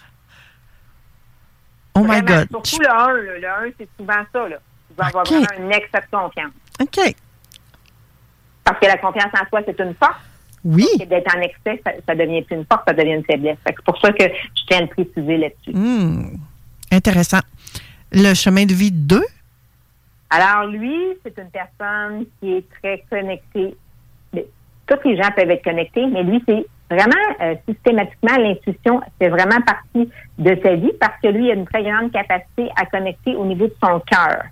Oh 1.96 2.02
my 2.02 2.22
God. 2.22 2.48
Surtout 2.50 2.80
le 2.80 2.90
1. 2.90 3.08
Le 3.40 3.48
1, 3.48 3.72
c'est 3.78 3.90
souvent 3.98 4.24
ça. 4.34 4.50
Là. 4.50 4.58
Tu 4.90 4.96
vas 4.98 5.06
avoir 5.08 5.26
un 5.32 5.70
excès 5.70 6.02
de 6.02 6.18
confiance. 6.18 6.52
OK. 6.80 7.16
Parce 8.64 8.80
que 8.80 8.86
la 8.86 8.98
confiance 8.98 9.32
en 9.34 9.48
soi, 9.48 9.62
c'est 9.66 9.80
une 9.80 9.96
force. 9.96 10.18
Oui. 10.64 10.88
D'être 10.98 11.36
en 11.36 11.40
excès, 11.40 11.82
ça, 12.06 12.16
devient 12.16 12.42
plus 12.42 12.58
une 12.58 12.66
force, 12.66 12.84
ça 12.86 12.94
devient 12.94 13.14
une 13.14 13.24
faiblesse. 13.24 13.58
C'est 13.66 13.82
pour 13.84 13.98
ça 14.02 14.12
que 14.12 14.24
je 14.24 14.64
tiens 14.68 14.80
à 14.80 14.82
le 14.82 14.88
préciser 14.88 15.38
là-dessus. 15.38 15.72
Hmm. 15.74 16.38
Intéressant. 16.92 17.40
Le 18.12 18.34
chemin 18.34 18.66
de 18.66 18.74
vie 18.74 18.92
2? 18.92 19.22
Alors, 20.30 20.70
lui, 20.70 20.98
c'est 21.24 21.38
une 21.38 21.50
personne 21.50 22.26
qui 22.40 22.54
est 22.54 22.66
très 22.82 23.04
connectée. 23.10 23.76
Tous 24.34 24.96
les 25.04 25.18
gens 25.18 25.30
peuvent 25.36 25.50
être 25.50 25.64
connectés, 25.64 26.06
mais 26.08 26.24
lui, 26.24 26.42
c'est 26.48 26.66
vraiment, 26.90 27.12
euh, 27.42 27.56
systématiquement, 27.68 28.38
l'intuition 28.38 29.02
fait 29.20 29.30
vraiment 29.30 29.60
partie 29.66 30.10
de 30.38 30.58
sa 30.64 30.76
vie 30.76 30.92
parce 31.00 31.20
que 31.22 31.28
lui, 31.28 31.46
il 31.46 31.52
a 31.52 31.54
une 31.56 31.66
très 31.66 31.84
grande 31.84 32.12
capacité 32.12 32.70
à 32.78 32.86
connecter 32.86 33.36
au 33.36 33.46
niveau 33.46 33.68
de 33.68 33.76
son 33.84 34.00
cœur. 34.00 34.44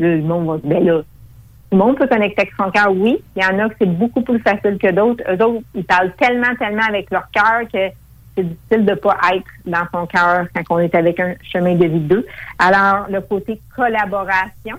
Le 0.00 0.20
monde 0.22 0.46
va 0.46 0.68
ben 0.68 0.84
là, 0.84 1.02
le 1.70 1.78
monde 1.78 1.96
peut 1.96 2.08
connecter 2.08 2.42
avec 2.42 2.54
son 2.58 2.70
cœur, 2.70 2.92
oui. 2.92 3.22
Il 3.36 3.42
y 3.42 3.46
en 3.46 3.58
a 3.58 3.68
que 3.68 3.74
c'est 3.80 3.86
beaucoup 3.86 4.22
plus 4.22 4.40
facile 4.40 4.78
que 4.78 4.90
d'autres. 4.90 5.22
Eux 5.28 5.44
autres, 5.44 5.64
ils 5.74 5.84
parlent 5.84 6.12
tellement, 6.18 6.54
tellement 6.58 6.86
avec 6.88 7.10
leur 7.10 7.28
cœur 7.30 7.62
que 7.72 7.90
c'est 8.36 8.42
difficile 8.44 8.84
de 8.84 8.90
ne 8.90 8.96
pas 8.96 9.18
être 9.34 9.46
dans 9.64 9.86
son 9.92 10.06
cœur 10.06 10.46
quand 10.54 10.62
on 10.70 10.78
est 10.78 10.94
avec 10.94 11.20
un 11.20 11.34
chemin 11.42 11.74
de 11.74 11.86
vie 11.86 12.00
deux. 12.00 12.26
Alors, 12.58 13.06
le 13.08 13.20
côté 13.20 13.60
collaboration 13.74 14.76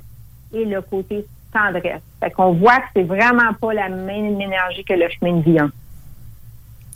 et 0.53 0.65
le 0.65 0.81
côté 0.81 1.25
tendresse. 1.53 2.01
Fait 2.19 2.31
qu'on 2.31 2.53
voit 2.53 2.77
que 2.77 2.87
c'est 2.95 3.03
vraiment 3.03 3.53
pas 3.59 3.73
la 3.73 3.89
même 3.89 4.39
énergie 4.41 4.83
que 4.83 4.93
le 4.93 5.07
chemin 5.09 5.37
de 5.37 5.43
vie 5.43 5.57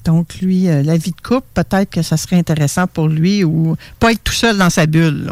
Donc, 0.05 0.35
lui, 0.41 0.69
euh, 0.69 0.83
la 0.83 0.97
vie 0.97 1.11
de 1.11 1.21
couple, 1.21 1.47
peut-être 1.53 1.89
que 1.89 2.01
ça 2.01 2.17
serait 2.17 2.37
intéressant 2.37 2.87
pour 2.87 3.07
lui 3.07 3.43
ou 3.43 3.75
pas 3.99 4.11
être 4.11 4.23
tout 4.23 4.33
seul 4.33 4.57
dans 4.57 4.69
sa 4.69 4.85
bulle. 4.85 5.31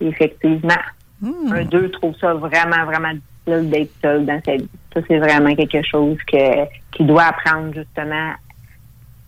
Effectivement. 0.00 0.74
Hmm. 1.20 1.52
Un 1.52 1.64
deux 1.64 1.90
trouve 1.92 2.14
ça 2.20 2.34
vraiment, 2.34 2.84
vraiment 2.84 3.12
difficile 3.12 3.70
d'être 3.70 3.92
seul 4.02 4.26
dans 4.26 4.40
sa 4.44 4.56
vie. 4.56 4.68
Ça, 4.92 5.00
c'est 5.06 5.18
vraiment 5.18 5.54
quelque 5.54 5.82
chose 5.82 6.18
que 6.30 6.64
qu'il 6.92 7.06
doit 7.06 7.24
apprendre, 7.24 7.74
justement, 7.74 8.32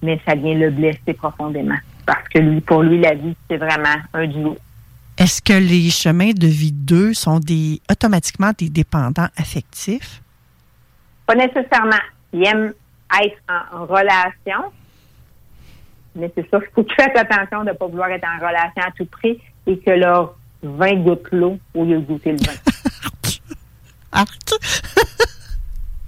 mais 0.02 0.20
ça 0.26 0.34
vient 0.34 0.54
le 0.54 0.70
blesser 0.70 1.14
profondément. 1.16 1.76
Parce 2.06 2.26
que 2.28 2.38
lui, 2.38 2.60
pour 2.60 2.82
lui, 2.82 3.00
la 3.00 3.14
vie, 3.14 3.34
c'est 3.48 3.56
vraiment 3.56 3.96
un 4.14 4.26
duo. 4.26 4.56
Est-ce 5.18 5.42
que 5.42 5.52
les 5.52 5.90
chemins 5.90 6.30
de 6.30 6.46
vie 6.46 6.72
d'eux 6.72 7.12
sont 7.12 7.40
des 7.40 7.80
automatiquement 7.90 8.52
des 8.56 8.68
dépendants 8.68 9.28
affectifs? 9.36 10.22
Pas 11.26 11.34
nécessairement. 11.34 12.00
Ils 12.32 12.46
aiment 12.46 12.72
être 13.22 13.36
en, 13.48 13.86
relation, 13.86 14.70
mais 16.14 16.30
c'est 16.34 16.48
ça, 16.50 16.58
il 16.62 16.74
faut 16.74 16.82
que 16.82 16.88
tu 16.88 16.94
fasses 16.94 17.16
attention 17.16 17.64
de 17.64 17.70
ne 17.70 17.74
pas 17.74 17.86
vouloir 17.86 18.10
être 18.10 18.26
en 18.26 18.38
relation 18.38 18.82
à 18.82 18.90
tout 18.96 19.06
prix 19.06 19.40
et 19.66 19.78
que 19.78 19.90
leur 19.90 20.36
20 20.62 20.96
gouttes 20.96 21.28
l'eau 21.32 21.58
au 21.74 21.84
lieu 21.84 21.96
de 21.96 22.04
goûter 22.04 22.32
le 22.32 22.38
vin. 22.38 22.52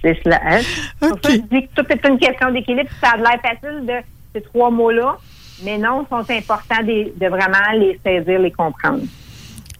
c'est 0.01 0.19
cela. 0.23 0.39
Hein? 0.43 0.61
Pour 0.99 1.09
ça, 1.21 1.31
je 1.31 1.37
dis 1.37 1.67
que 1.67 1.81
tout 1.81 1.85
est 1.89 2.07
une 2.07 2.17
question 2.17 2.51
d'équilibre. 2.51 2.89
Ça 3.01 3.11
a 3.11 3.17
l'air 3.17 3.39
facile 3.41 3.85
de 3.85 3.93
ces 4.33 4.41
trois 4.41 4.69
mots-là, 4.69 5.17
mais 5.63 5.77
non, 5.77 6.05
sont 6.09 6.29
importants 6.29 6.83
de, 6.83 7.17
de, 7.17 7.27
vraiment 7.27 7.71
les 7.73 7.99
saisir, 8.03 8.39
les 8.39 8.51
comprendre. 8.51 9.03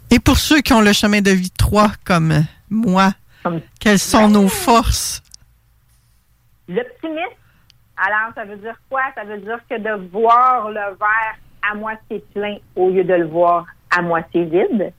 Et 0.09 0.19
pour 0.19 0.37
ceux 0.37 0.61
qui 0.61 0.73
ont 0.73 0.81
le 0.81 0.93
chemin 0.93 1.21
de 1.21 1.31
vie 1.31 1.51
3 1.51 1.91
comme 2.03 2.33
moi, 2.69 3.13
quelles 3.79 3.99
sont 3.99 4.27
nos 4.27 4.47
forces? 4.47 5.23
L'optimisme. 6.67 7.19
Alors, 7.97 8.33
ça 8.35 8.45
veut 8.45 8.57
dire 8.57 8.75
quoi? 8.89 9.01
Ça 9.15 9.23
veut 9.23 9.39
dire 9.39 9.59
que 9.69 9.77
de 9.77 10.09
voir 10.11 10.69
le 10.69 10.97
verre 10.97 11.37
à 11.69 11.75
moitié 11.75 12.23
plein 12.33 12.57
au 12.75 12.89
lieu 12.89 13.03
de 13.03 13.13
le 13.13 13.27
voir 13.27 13.65
à 13.89 14.01
moitié 14.01 14.45
vide. 14.45 14.93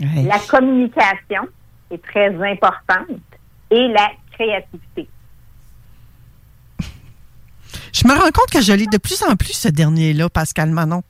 La 0.00 0.38
communication 0.38 1.48
est 1.90 2.02
très 2.02 2.28
importante 2.28 3.20
et 3.70 3.88
la 3.88 4.10
créativité. 4.32 5.08
Je 7.92 8.06
me 8.06 8.12
rends 8.12 8.30
compte 8.30 8.50
que 8.50 8.60
je 8.60 8.72
lis 8.72 8.86
de 8.86 8.98
plus 8.98 9.22
en 9.22 9.36
plus 9.36 9.52
ce 9.52 9.68
dernier-là, 9.68 10.28
Pascal 10.28 10.70
Manon. 10.70 11.02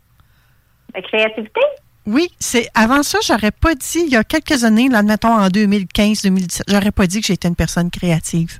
La 0.95 1.03
créativité? 1.03 1.61
Oui, 2.07 2.29
c'est 2.41 2.69
avant 2.75 3.03
ça, 3.03 3.19
j'aurais 3.25 3.53
pas 3.53 3.75
dit, 3.75 4.03
il 4.07 4.13
y 4.13 4.17
a 4.17 4.25
quelques 4.25 4.65
années, 4.65 4.89
là, 4.89 4.99
admettons 4.99 5.33
en 5.33 5.47
2015-2017, 5.49 6.63
j'aurais 6.67 6.91
pas 6.91 7.07
dit 7.07 7.21
que 7.21 7.27
j'étais 7.29 7.47
une 7.47 7.55
personne 7.55 7.91
créative. 7.91 8.59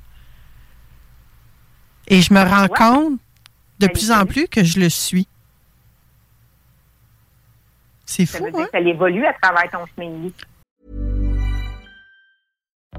Et 2.07 2.23
je 2.23 2.33
me 2.33 2.41
rends 2.41 2.69
compte 2.69 3.19
de 3.81 3.87
plus 3.89 4.13
en 4.13 4.27
plus 4.27 4.47
que 4.47 4.63
je 4.63 4.79
le 4.79 4.89
suis. 4.89 5.27
C'est 8.07 8.27
fou, 8.27 8.39
ça 8.39 8.45
veut 8.45 8.51
dire 8.53 8.61
hein? 8.61 8.65
que 8.67 8.79
ça 8.79 8.81
évolue 8.81 9.27
à 9.27 9.33
travers 9.33 9.71
ton 9.71 9.87
chemin 9.87 10.11
de 10.11 10.23
vie. 10.25 10.35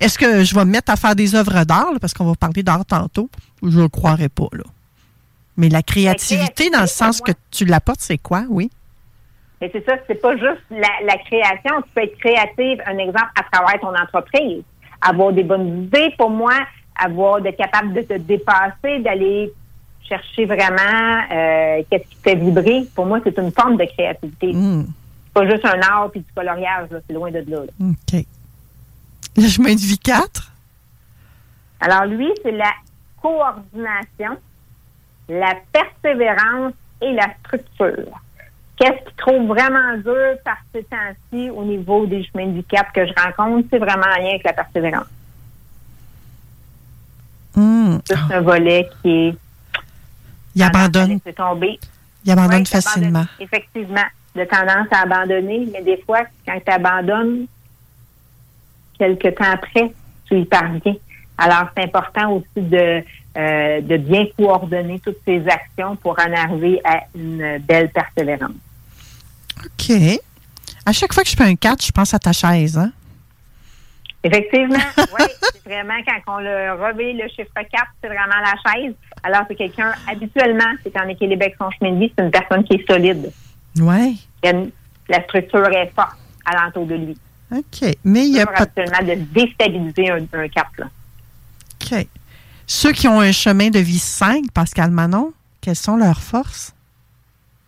Est-ce 0.00 0.18
que 0.18 0.44
je 0.44 0.54
vais 0.54 0.64
me 0.64 0.70
mettre 0.70 0.92
à 0.92 0.96
faire 0.96 1.14
des 1.14 1.34
œuvres 1.34 1.64
d'art, 1.64 1.92
parce 2.00 2.14
qu'on 2.14 2.24
va 2.24 2.34
parler 2.34 2.62
d'art 2.62 2.84
tantôt? 2.84 3.28
Je 3.62 3.76
ne 3.76 3.82
le 3.82 3.88
croirais 3.88 4.28
pas, 4.28 4.48
là. 4.52 4.64
Mais 5.56 5.68
la 5.68 5.82
créativité, 5.82 6.70
dans 6.70 6.80
le 6.80 6.86
sens 6.86 7.20
que 7.20 7.32
tu 7.50 7.64
l'apportes, 7.64 8.00
c'est 8.00 8.18
quoi, 8.18 8.44
oui? 8.48 8.70
Mais 9.60 9.70
c'est 9.72 9.84
ça, 9.84 9.94
c'est 10.06 10.20
pas 10.20 10.34
juste 10.36 10.64
la, 10.70 11.16
création. 11.18 11.82
Tu 11.82 11.90
peux 11.94 12.02
être 12.02 12.18
créative, 12.18 12.82
un 12.86 12.98
exemple, 12.98 13.30
à 13.38 13.44
travers 13.44 13.80
ton 13.80 13.94
entreprise. 13.94 14.62
Avoir 15.00 15.32
des 15.32 15.44
bonnes 15.44 15.84
idées, 15.84 16.12
pour 16.18 16.30
moi, 16.30 16.54
avoir 16.96 17.40
d'être 17.40 17.58
capable 17.58 17.92
de 17.92 18.02
te 18.02 18.14
dépasser, 18.14 18.98
d'aller 19.00 19.52
chercher 20.08 20.46
vraiment 20.46 21.22
euh, 21.32 21.82
qu'est-ce 21.88 22.08
qui 22.08 22.16
te 22.16 22.22
fait 22.22 22.34
vibrer. 22.34 22.86
Pour 22.94 23.06
moi, 23.06 23.20
c'est 23.22 23.38
une 23.38 23.52
forme 23.52 23.76
de 23.76 23.84
créativité. 23.84 24.52
Hmm. 24.52 24.84
C'est 25.26 25.32
pas 25.32 25.48
juste 25.48 25.64
un 25.64 25.80
art 25.80 26.10
puis 26.10 26.20
du 26.20 26.32
coloriage, 26.34 26.88
c'est 26.90 27.14
loin 27.14 27.30
de 27.30 27.44
là. 27.46 27.62
OK. 27.80 28.24
Le 29.36 29.48
chemin 29.48 29.74
de 29.74 29.80
vie 29.80 29.98
4? 29.98 30.52
Alors, 31.80 32.04
lui, 32.06 32.28
c'est 32.42 32.52
la 32.52 32.72
coordination, 33.20 34.38
la 35.28 35.54
persévérance 35.72 36.74
et 37.00 37.12
la 37.12 37.28
structure. 37.40 38.20
Qu'est-ce 38.76 39.04
qu'il 39.04 39.16
trouve 39.16 39.48
vraiment 39.48 39.96
dur 39.96 40.36
par 40.44 40.56
ces 40.72 40.82
temps-ci 40.84 41.50
au 41.50 41.64
niveau 41.64 42.06
des 42.06 42.24
chemins 42.24 42.46
de 42.46 42.52
vie 42.54 42.64
4 42.64 42.92
que 42.92 43.06
je 43.06 43.12
rencontre? 43.16 43.68
C'est 43.70 43.78
vraiment 43.78 44.06
en 44.06 44.20
lien 44.20 44.30
avec 44.30 44.44
la 44.44 44.52
persévérance. 44.52 45.06
Hmm. 47.54 47.98
C'est 48.04 48.34
un 48.34 48.40
volet 48.40 48.88
qui 49.02 49.10
est. 49.10 49.34
Il 50.54 50.62
abandonne. 50.62 51.20
Tomber. 51.20 51.78
Il 52.24 52.30
abandonne 52.30 52.66
facilement. 52.66 53.24
Effectivement. 53.40 54.04
De 54.34 54.44
tendance 54.44 54.86
à 54.90 55.02
abandonner, 55.02 55.68
mais 55.70 55.82
des 55.82 56.02
fois, 56.06 56.22
quand 56.46 56.58
tu 56.64 56.72
abandonnes, 56.72 57.46
quelques 59.02 59.34
temps 59.36 59.50
après, 59.52 59.92
tu 60.26 60.38
y 60.38 60.44
parviens. 60.44 60.94
Alors, 61.36 61.68
c'est 61.76 61.82
important 61.82 62.34
aussi 62.34 62.46
de, 62.56 63.02
euh, 63.36 63.80
de 63.80 63.96
bien 63.96 64.26
coordonner 64.38 65.00
toutes 65.00 65.18
ces 65.24 65.42
actions 65.48 65.96
pour 65.96 66.16
en 66.20 66.32
arriver 66.32 66.80
à 66.84 67.00
une 67.14 67.58
belle 67.58 67.90
persévérance. 67.90 68.52
OK. 69.64 70.20
À 70.86 70.92
chaque 70.92 71.12
fois 71.12 71.24
que 71.24 71.30
je 71.30 71.36
fais 71.36 71.44
un 71.44 71.56
4, 71.56 71.84
je 71.84 71.90
pense 71.90 72.14
à 72.14 72.18
ta 72.18 72.32
chaise, 72.32 72.78
hein? 72.78 72.92
Effectivement, 74.24 74.76
oui. 74.98 75.26
C'est 75.42 75.64
vraiment 75.64 75.98
quand 76.06 76.36
on 76.36 76.38
le 76.38 76.72
revêt 76.74 77.12
le 77.12 77.28
chiffre 77.28 77.50
4, 77.54 77.68
c'est 78.00 78.08
vraiment 78.08 78.40
la 78.40 78.72
chaise. 78.72 78.94
Alors, 79.24 79.42
c'est 79.48 79.56
quelqu'un, 79.56 79.92
habituellement, 80.08 80.72
c'est 80.84 80.96
en 80.96 81.08
équilibre 81.08 81.42
avec 81.42 81.56
son 81.58 81.70
chemin 81.72 81.92
de 81.92 81.98
vie, 81.98 82.12
c'est 82.16 82.24
une 82.24 82.30
personne 82.30 82.62
qui 82.62 82.74
est 82.74 82.86
solide. 82.88 83.32
Oui. 83.80 84.24
La 85.08 85.22
structure 85.24 85.66
est 85.68 85.90
forte 85.94 86.16
alentour 86.44 86.86
de 86.86 86.94
lui. 86.94 87.18
OK. 87.52 87.96
Mais 88.04 88.26
il 88.26 88.34
y 88.34 88.40
a 88.40 88.46
pas. 88.46 88.64
de 88.64 89.14
déstabiliser 89.32 90.10
un, 90.10 90.24
un 90.32 90.48
cap, 90.48 90.68
là. 90.78 90.86
OK. 91.74 92.06
Ceux 92.66 92.92
qui 92.92 93.08
ont 93.08 93.20
un 93.20 93.32
chemin 93.32 93.68
de 93.68 93.78
vie 93.78 93.98
5, 93.98 94.50
Pascal 94.54 94.90
Manon, 94.90 95.32
quelles 95.60 95.76
sont 95.76 95.96
leurs 95.96 96.20
forces? 96.20 96.74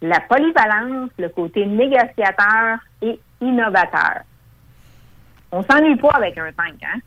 La 0.01 0.21
polyvalence, 0.21 1.11
le 1.19 1.29
côté 1.29 1.67
négociateur 1.67 2.79
et 3.03 3.19
innovateur. 3.41 4.23
On 5.53 5.63
s'ennuie 5.63 5.97
pas 5.97 6.11
avec 6.11 6.39
un 6.39 6.51
5, 6.57 6.75
hein? 6.83 7.01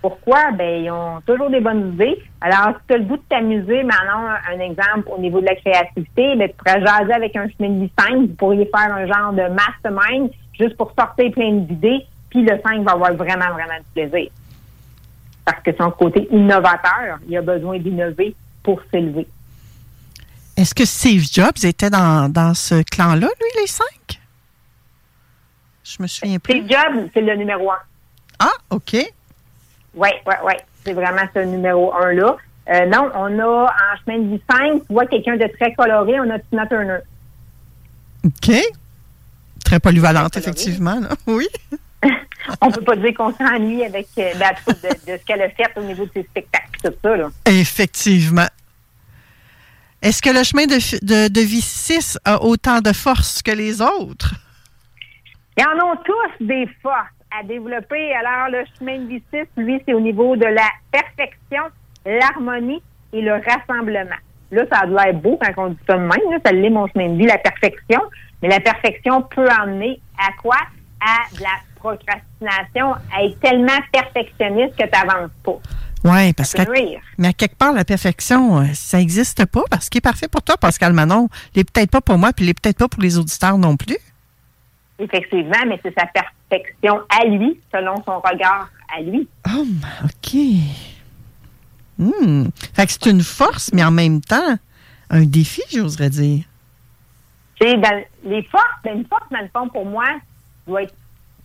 Pourquoi? 0.00 0.52
Ben, 0.52 0.84
ils 0.84 0.90
ont 0.90 1.20
toujours 1.26 1.50
des 1.50 1.60
bonnes 1.60 1.94
idées. 1.94 2.22
Alors, 2.40 2.76
si 2.78 2.86
tu 2.86 2.94
as 2.94 2.98
le 2.98 3.04
goût 3.04 3.16
de 3.16 3.22
t'amuser, 3.28 3.82
maintenant, 3.82 4.28
un 4.48 4.60
exemple 4.60 5.08
au 5.08 5.18
niveau 5.18 5.40
de 5.40 5.46
la 5.46 5.56
créativité, 5.56 6.36
ben, 6.36 6.48
tu 6.48 6.54
pourrais 6.54 6.80
jaser 6.80 7.12
avec 7.12 7.34
un 7.36 7.48
chemin 7.48 7.70
de 7.70 7.80
vie 7.84 7.92
5, 7.98 8.16
vous 8.16 8.34
pourriez 8.34 8.70
faire 8.74 8.94
un 8.94 9.06
genre 9.06 9.32
de 9.32 9.42
mastermind, 9.48 10.30
juste 10.58 10.76
pour 10.76 10.92
sortir 10.98 11.30
plein 11.32 11.52
d'idées, 11.52 12.06
puis 12.30 12.42
le 12.42 12.60
5 12.62 12.82
va 12.82 12.92
avoir 12.92 13.14
vraiment, 13.14 13.52
vraiment 13.52 13.78
du 13.78 13.86
plaisir. 13.94 14.30
Parce 15.44 15.62
que 15.62 15.70
son 15.76 15.90
côté 15.90 16.28
innovateur, 16.30 17.18
il 17.26 17.36
a 17.36 17.42
besoin 17.42 17.78
d'innover 17.78 18.34
pour 18.62 18.80
s'élever. 18.90 19.26
Est-ce 20.56 20.74
que 20.74 20.84
Steve 20.84 21.24
Jobs 21.32 21.64
était 21.64 21.88
dans, 21.88 22.30
dans 22.30 22.52
ce 22.52 22.82
clan-là, 22.82 23.28
lui, 23.28 23.60
les 23.60 23.66
cinq? 23.66 24.20
Je 25.84 26.02
me 26.02 26.06
souviens 26.06 26.38
plus. 26.38 26.52
Steve 26.52 26.68
Jobs, 26.68 27.08
c'est 27.14 27.20
le 27.20 27.34
numéro 27.36 27.70
un. 27.70 27.78
Ah, 28.40 28.52
OK. 28.70 28.92
Oui, 28.92 30.08
oui, 30.26 30.34
oui. 30.44 30.52
C'est 30.84 30.92
vraiment 30.92 31.22
ce 31.34 31.40
numéro 31.40 31.94
un-là. 31.94 32.36
Euh, 32.70 32.86
non, 32.86 33.10
on 33.14 33.38
a 33.38 33.64
en 33.64 33.96
chemin 34.04 34.18
vie 34.28 34.42
5, 34.50 34.86
tu 34.86 34.92
vois 34.92 35.06
quelqu'un 35.06 35.36
de 35.36 35.46
très 35.58 35.72
coloré, 35.72 36.20
on 36.20 36.28
a 36.28 36.38
Tina 36.38 36.66
Turner. 36.66 36.98
OK. 38.24 38.52
Très 39.68 39.80
polyvalente, 39.80 40.34
effectivement. 40.34 40.98
Là. 40.98 41.10
Oui. 41.26 41.46
on 42.62 42.70
peut 42.70 42.80
pas 42.80 42.96
dire 42.96 43.12
qu'on 43.12 43.34
s'ennuie 43.34 43.84
avec 43.84 44.06
euh, 44.16 44.32
ben, 44.38 44.52
de, 44.66 45.12
de, 45.12 45.18
ce 45.18 45.24
qu'elle 45.26 45.42
a 45.42 45.50
fait 45.50 45.70
au 45.76 45.82
niveau 45.82 46.06
de 46.06 46.10
ses 46.14 46.22
spectacles, 46.22 46.78
tout 46.82 46.94
ça. 47.02 47.16
Là. 47.16 47.28
Effectivement. 47.44 48.46
Est-ce 50.00 50.22
que 50.22 50.30
le 50.30 50.42
chemin 50.42 50.64
de, 50.64 50.76
de, 51.04 51.28
de 51.28 51.40
vie 51.42 51.60
6 51.60 52.18
a 52.24 52.42
autant 52.42 52.80
de 52.80 52.94
force 52.94 53.42
que 53.42 53.50
les 53.50 53.82
autres? 53.82 54.36
Ils 55.58 55.64
en 55.66 55.86
ont 55.86 55.96
tous 55.96 56.46
des 56.46 56.66
forces 56.82 57.18
à 57.38 57.42
développer. 57.42 58.14
Alors, 58.14 58.48
le 58.50 58.64
chemin 58.78 59.00
de 59.00 59.06
vie 59.06 59.22
6, 59.34 59.40
lui, 59.58 59.82
c'est 59.84 59.92
au 59.92 60.00
niveau 60.00 60.34
de 60.34 60.46
la 60.46 60.70
perfection, 60.90 61.64
l'harmonie 62.06 62.80
et 63.12 63.20
le 63.20 63.32
rassemblement. 63.32 64.16
Là, 64.50 64.64
ça 64.72 64.78
a 64.78 64.86
l'air 64.86 65.12
beau 65.12 65.38
quand 65.42 65.64
on 65.64 65.68
dit 65.68 65.78
ça 65.86 65.94
de 65.94 66.00
même. 66.00 66.30
Là, 66.30 66.38
ça 66.42 66.52
l'est 66.52 66.70
mon 66.70 66.86
chemin 66.86 67.10
de 67.10 67.18
vie, 67.18 67.26
la 67.26 67.36
perfection. 67.36 68.00
Mais 68.42 68.48
la 68.48 68.60
perfection 68.60 69.22
peut 69.22 69.48
emmener 69.60 70.00
à 70.18 70.32
quoi? 70.40 70.56
À 71.00 71.34
de 71.36 71.42
la 71.42 71.56
procrastination, 71.76 72.94
à 73.14 73.24
être 73.24 73.38
tellement 73.40 73.78
perfectionniste 73.92 74.76
que 74.76 74.84
tu 74.84 74.90
n'avances 74.90 75.30
pas. 75.44 75.58
Oui, 76.04 76.32
parce 76.32 76.52
que. 76.52 76.62
Mais 77.18 77.28
à 77.28 77.32
quelque 77.32 77.56
part, 77.56 77.72
la 77.72 77.84
perfection, 77.84 78.60
euh, 78.60 78.64
ça 78.74 78.98
n'existe 78.98 79.44
pas 79.46 79.62
parce 79.70 79.88
qu'il 79.88 79.98
est 79.98 80.02
parfait 80.02 80.28
pour 80.28 80.42
toi, 80.42 80.56
Pascal 80.56 80.92
Manon. 80.92 81.28
Il 81.54 81.58
n'est 81.58 81.64
peut-être 81.64 81.90
pas 81.90 82.00
pour 82.00 82.18
moi, 82.18 82.32
puis 82.32 82.44
il 82.44 82.48
n'est 82.48 82.54
peut-être 82.54 82.78
pas 82.78 82.88
pour 82.88 83.02
les 83.02 83.18
auditeurs 83.18 83.58
non 83.58 83.76
plus. 83.76 83.98
Effectivement, 84.98 85.58
mais 85.66 85.78
c'est 85.82 85.94
sa 85.98 86.06
perfection 86.06 87.00
à 87.08 87.24
lui, 87.24 87.60
selon 87.72 88.02
son 88.04 88.20
regard 88.20 88.68
à 88.96 89.00
lui. 89.00 89.28
Oh, 89.48 89.66
OK. 90.04 90.40
Hmm. 91.98 92.48
Fait 92.74 92.86
que 92.86 92.92
c'est 92.92 93.06
une 93.06 93.22
force, 93.22 93.70
mais 93.72 93.84
en 93.84 93.90
même 93.90 94.20
temps, 94.20 94.56
un 95.10 95.24
défi, 95.24 95.62
j'oserais 95.72 96.10
dire. 96.10 96.44
C'est 97.60 97.76
dans 97.76 98.02
les 98.24 98.42
forces, 98.44 98.64
ben, 98.84 98.98
une 98.98 99.06
force, 99.06 99.24
dans 99.30 99.40
le 99.40 99.48
fond, 99.52 99.68
pour 99.68 99.84
moi, 99.84 100.06
doit, 100.66 100.82
être, 100.82 100.94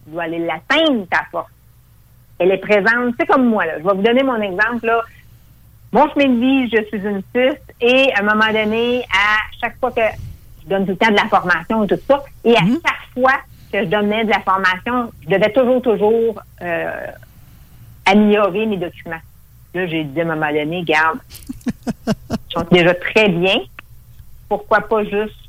doit 0.07 0.23
aller 0.23 0.39
l'atteindre, 0.39 1.07
ta 1.09 1.23
force. 1.31 1.51
Elle 2.39 2.51
est 2.51 2.57
présente, 2.57 3.15
c'est 3.19 3.25
comme 3.25 3.47
moi, 3.47 3.65
là. 3.65 3.79
Je 3.79 3.83
vais 3.83 3.93
vous 3.93 4.01
donner 4.01 4.23
mon 4.23 4.41
exemple, 4.41 4.85
là. 4.85 5.01
Mon 5.91 6.09
chemin 6.09 6.27
de 6.27 6.39
vie, 6.39 6.69
je 6.69 6.83
suis 6.85 7.07
une 7.07 7.21
piste 7.21 7.73
et 7.79 8.11
à 8.13 8.21
un 8.21 8.23
moment 8.23 8.51
donné, 8.51 9.03
à 9.13 9.37
chaque 9.61 9.79
fois 9.79 9.91
que 9.91 10.01
je 10.63 10.69
donne 10.69 10.85
tout 10.85 10.91
le 10.91 10.97
temps 10.97 11.11
de 11.11 11.15
la 11.15 11.27
formation 11.27 11.83
et 11.83 11.87
tout 11.87 11.99
ça, 12.07 12.23
et 12.43 12.55
à 12.55 12.61
mhm. 12.61 12.79
chaque 12.83 13.13
fois 13.13 13.39
que 13.71 13.79
je 13.79 13.89
donnais 13.89 14.25
de 14.25 14.29
la 14.29 14.39
formation, 14.39 15.11
je 15.21 15.29
devais 15.29 15.51
toujours, 15.51 15.81
toujours 15.81 16.41
euh, 16.61 17.07
améliorer 18.05 18.65
mes 18.65 18.77
documents. 18.77 19.21
Là, 19.75 19.87
j'ai 19.87 20.03
dit 20.03 20.19
à 20.19 20.23
un 20.23 20.35
moment 20.35 20.51
donné, 20.51 20.83
garde, 20.83 21.19
ils 22.07 22.53
sont 22.53 22.65
déjà 22.71 22.93
très 22.95 23.29
bien. 23.29 23.59
Pourquoi 24.49 24.81
pas 24.81 25.03
juste 25.03 25.42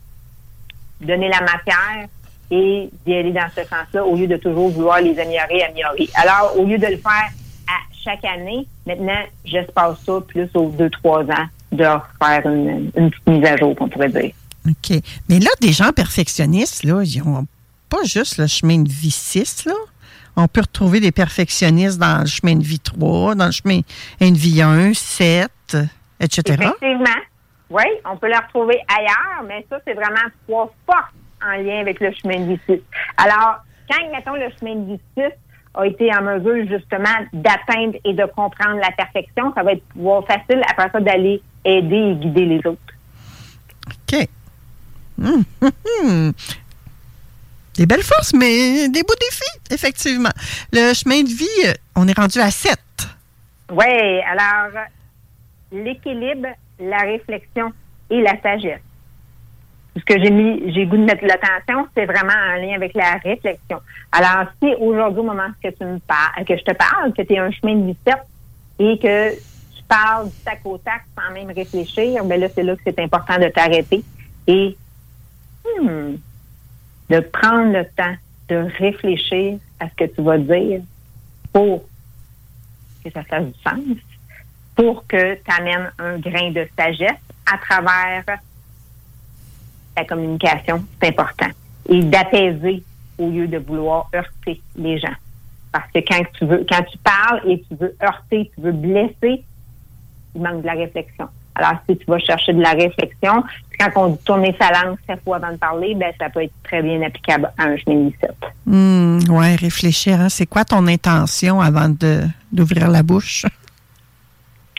donner 1.00 1.28
la 1.28 1.40
matière 1.40 2.08
et 2.50 2.90
d'y 3.06 3.14
aller 3.14 3.32
dans 3.32 3.48
ce 3.54 3.62
sens-là 3.62 4.04
au 4.04 4.16
lieu 4.16 4.26
de 4.26 4.36
toujours 4.36 4.70
vouloir 4.70 5.00
les 5.00 5.18
améliorer, 5.18 5.62
améliorer. 5.62 6.08
Alors, 6.14 6.54
au 6.58 6.64
lieu 6.64 6.78
de 6.78 6.86
le 6.86 6.96
faire 6.96 7.30
à 7.68 7.80
chaque 8.04 8.24
année, 8.24 8.66
maintenant, 8.86 9.23
j'espace 9.45 9.99
ça 10.04 10.21
plus 10.26 10.49
aux 10.54 10.69
deux, 10.71 10.90
trois 10.90 11.23
ans 11.23 11.47
de 11.73 11.84
faire 12.23 12.47
une, 12.47 12.90
petite 12.92 13.26
mise 13.26 13.45
à 13.45 13.56
jour, 13.56 13.75
qu'on 13.75 13.88
pourrait 13.88 14.10
dire. 14.10 14.32
OK. 14.69 14.99
Mais 15.28 15.40
là, 15.40 15.50
des 15.60 15.73
gens 15.73 15.92
perfectionnistes, 15.92 16.84
là, 16.84 17.02
ils 17.02 17.23
n'ont 17.23 17.47
pas 17.88 18.04
juste 18.04 18.38
le 18.38 18.47
chemin 18.47 18.78
de 18.78 18.88
vie 18.88 19.10
6, 19.10 19.66
là. 19.66 19.75
On 20.36 20.49
peut 20.49 20.62
retrouver 20.62 20.99
des 20.99 21.12
perfectionnistes 21.12 21.99
dans 21.99 22.23
le 22.23 22.26
chemin 22.26 22.56
de 22.56 22.64
vie 22.64 22.80
3, 22.80 23.36
dans 23.36 23.47
le 23.47 23.52
chemin 23.52 23.80
de 24.21 24.36
vie 24.36 24.62
1, 24.62 24.92
7, 24.92 25.49
etc. 26.19 26.42
Effectivement. 26.49 27.21
Oui, 27.75 27.82
on 28.04 28.17
peut 28.17 28.28
les 28.28 28.37
retrouver 28.37 28.80
ailleurs, 28.89 29.43
mais 29.49 29.67
ça, 29.69 29.80
c'est 29.84 29.95
vraiment 29.95 30.28
trois 30.47 30.73
forces 30.87 31.13
en 31.45 31.60
lien 31.60 31.80
avec 31.80 31.99
le 31.99 32.13
chemin 32.13 32.39
de 32.39 32.52
vie 32.52 32.60
6. 32.69 32.80
Alors, 33.17 33.65
quand, 33.91 34.13
mettons, 34.13 34.34
le 34.34 34.49
chemin 34.60 34.76
de 34.76 34.93
vie 34.93 35.00
6 35.19 35.25
a 35.75 35.84
été 35.84 36.08
en 36.15 36.23
mesure, 36.23 36.69
justement, 36.69 37.17
d'atteindre 37.32 37.99
et 38.04 38.13
de 38.13 38.25
comprendre 38.26 38.76
la 38.76 38.93
perfection, 38.93 39.52
ça 39.54 39.65
va 39.65 39.73
être 39.73 39.82
pouvoir 39.87 40.25
facile 40.25 40.63
après 40.71 40.89
ça 40.93 41.00
d'aller 41.00 41.43
aider 41.65 41.97
et 41.97 42.15
guider 42.15 42.45
les 42.45 42.58
autres. 42.58 42.78
OK. 43.89 44.28
Hum, 45.21 45.43
hum, 45.60 45.71
hum. 46.04 46.32
Des 47.76 47.87
belles 47.87 48.04
forces, 48.04 48.34
mais 48.34 48.89
des 48.89 49.02
beaux 49.02 49.17
défis, 49.21 49.58
effectivement. 49.73 50.30
Le 50.73 50.95
chemin 50.95 51.23
de 51.23 51.28
vie, 51.28 51.67
euh, 51.67 51.73
on 51.97 52.06
est 52.06 52.17
rendu 52.17 52.39
à 52.39 52.52
7. 52.52 52.78
Oui, 53.73 54.21
alors, 54.30 54.84
l'équilibre, 55.73 56.50
la 56.78 56.99
réflexion 56.99 57.73
et 58.10 58.21
la 58.21 58.41
sagesse. 58.41 58.80
Ce 59.97 60.02
que 60.02 60.21
j'ai 60.21 60.30
mis, 60.30 60.73
j'ai 60.73 60.87
goût 60.87 60.97
de 60.97 61.04
mettre 61.04 61.25
l'attention, 61.25 61.87
c'est 61.95 62.04
vraiment 62.04 62.32
en 62.32 62.56
lien 62.56 62.75
avec 62.75 62.95
la 62.95 63.13
réflexion. 63.13 63.78
Alors, 64.10 64.47
si 64.60 64.75
aujourd'hui, 64.80 65.21
au 65.21 65.25
moment 65.25 65.49
que 65.63 65.69
tu 65.69 65.84
me 65.84 65.99
parles, 66.00 66.45
que 66.45 66.56
je 66.56 66.65
te 66.65 66.73
parle, 66.73 67.13
que 67.13 67.23
tu 67.23 67.34
es 67.34 67.39
un 67.39 67.50
chemin 67.52 67.76
de 67.76 67.95
7 68.04 68.17
et 68.80 68.99
que 68.99 69.34
tu 69.34 69.82
parles 69.89 70.28
du 70.28 70.37
tac 70.45 70.60
au 70.65 70.78
tac 70.78 71.02
sans 71.17 71.32
même 71.32 71.50
réfléchir, 71.50 72.25
ben 72.25 72.41
là, 72.41 72.49
c'est 72.52 72.65
là 72.65 72.75
que 72.75 72.82
c'est 72.84 72.99
important 72.99 73.39
de 73.39 73.49
t'arrêter 73.49 74.02
et 74.49 74.76
hmm, 75.80 76.17
de 77.10 77.21
prendre 77.21 77.73
le 77.73 77.84
temps 77.84 78.17
de 78.49 78.56
réfléchir 78.78 79.58
à 79.78 79.89
ce 79.89 79.95
que 79.95 80.13
tu 80.13 80.23
vas 80.23 80.39
dire 80.39 80.80
pour 81.52 81.84
que 83.04 83.10
ça 83.10 83.23
fasse 83.23 83.45
du 83.45 83.54
sens, 83.63 83.99
pour 84.75 85.06
que 85.06 85.34
tu 85.34 85.60
amènes 85.60 85.91
un 85.99 86.19
grain 86.19 86.50
de 86.50 86.67
sagesse 86.76 87.21
à 87.52 87.58
travers 87.58 88.25
la 89.97 90.04
communication, 90.04 90.84
c'est 91.00 91.08
important. 91.08 91.50
Et 91.89 92.02
d'apaiser 92.02 92.82
au 93.19 93.30
lieu 93.30 93.47
de 93.47 93.58
vouloir 93.58 94.08
heurter 94.15 94.60
les 94.76 94.99
gens. 94.99 95.15
Parce 95.71 95.91
que 95.93 96.00
quand 96.00 96.23
tu 96.39 96.47
veux, 96.47 96.65
quand 96.69 96.82
tu 96.84 96.99
parles 96.99 97.41
et 97.47 97.60
tu 97.69 97.76
veux 97.76 97.95
heurter, 98.02 98.50
tu 98.54 98.60
veux 98.60 98.73
blesser, 98.73 99.45
il 100.34 100.41
manque 100.41 100.63
de 100.63 100.67
la 100.67 100.75
réflexion. 100.75 101.28
Alors, 101.56 101.75
si 101.89 101.97
tu 101.97 102.04
vas 102.06 102.19
chercher 102.19 102.52
de 102.52 102.60
la 102.60 102.71
réflexion, 102.71 103.45
quand 103.78 103.91
on 103.97 104.08
dit 104.08 104.19
tourner 104.25 104.56
sa 104.60 104.71
langue 104.71 104.97
sept 105.06 105.23
fois 105.23 105.37
avant 105.37 105.52
de 105.52 105.56
parler, 105.56 105.95
ben, 105.95 106.13
ça 106.19 106.28
peut 106.28 106.43
être 106.43 106.52
très 106.65 106.82
bien 106.82 107.00
applicable 107.02 107.52
à 107.58 107.65
un 107.65 107.76
chemin 107.76 108.08
de 108.08 108.13
Mmh, 108.67 109.19
oui, 109.28 109.56
réfléchir. 109.56 110.21
Hein? 110.21 110.28
C'est 110.28 110.47
quoi 110.47 110.65
ton 110.65 110.87
intention 110.89 111.60
avant 111.60 111.89
d'ouvrir 112.52 112.89
la 112.89 113.02
bouche? 113.04 113.47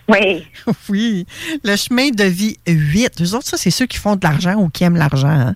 Oui. 0.08 0.46
oui. 0.90 1.26
Le 1.64 1.76
chemin 1.76 2.10
de 2.10 2.24
vie 2.24 2.58
8. 2.68 3.22
Eux 3.22 3.36
autres, 3.36 3.48
ça, 3.48 3.58
c'est 3.58 3.72
ceux 3.72 3.86
qui 3.86 3.98
font 3.98 4.16
de 4.16 4.24
l'argent 4.24 4.56
ou 4.56 4.70
qui 4.70 4.84
aiment 4.84 4.98
l'argent. 4.98 5.28
Hein? 5.28 5.56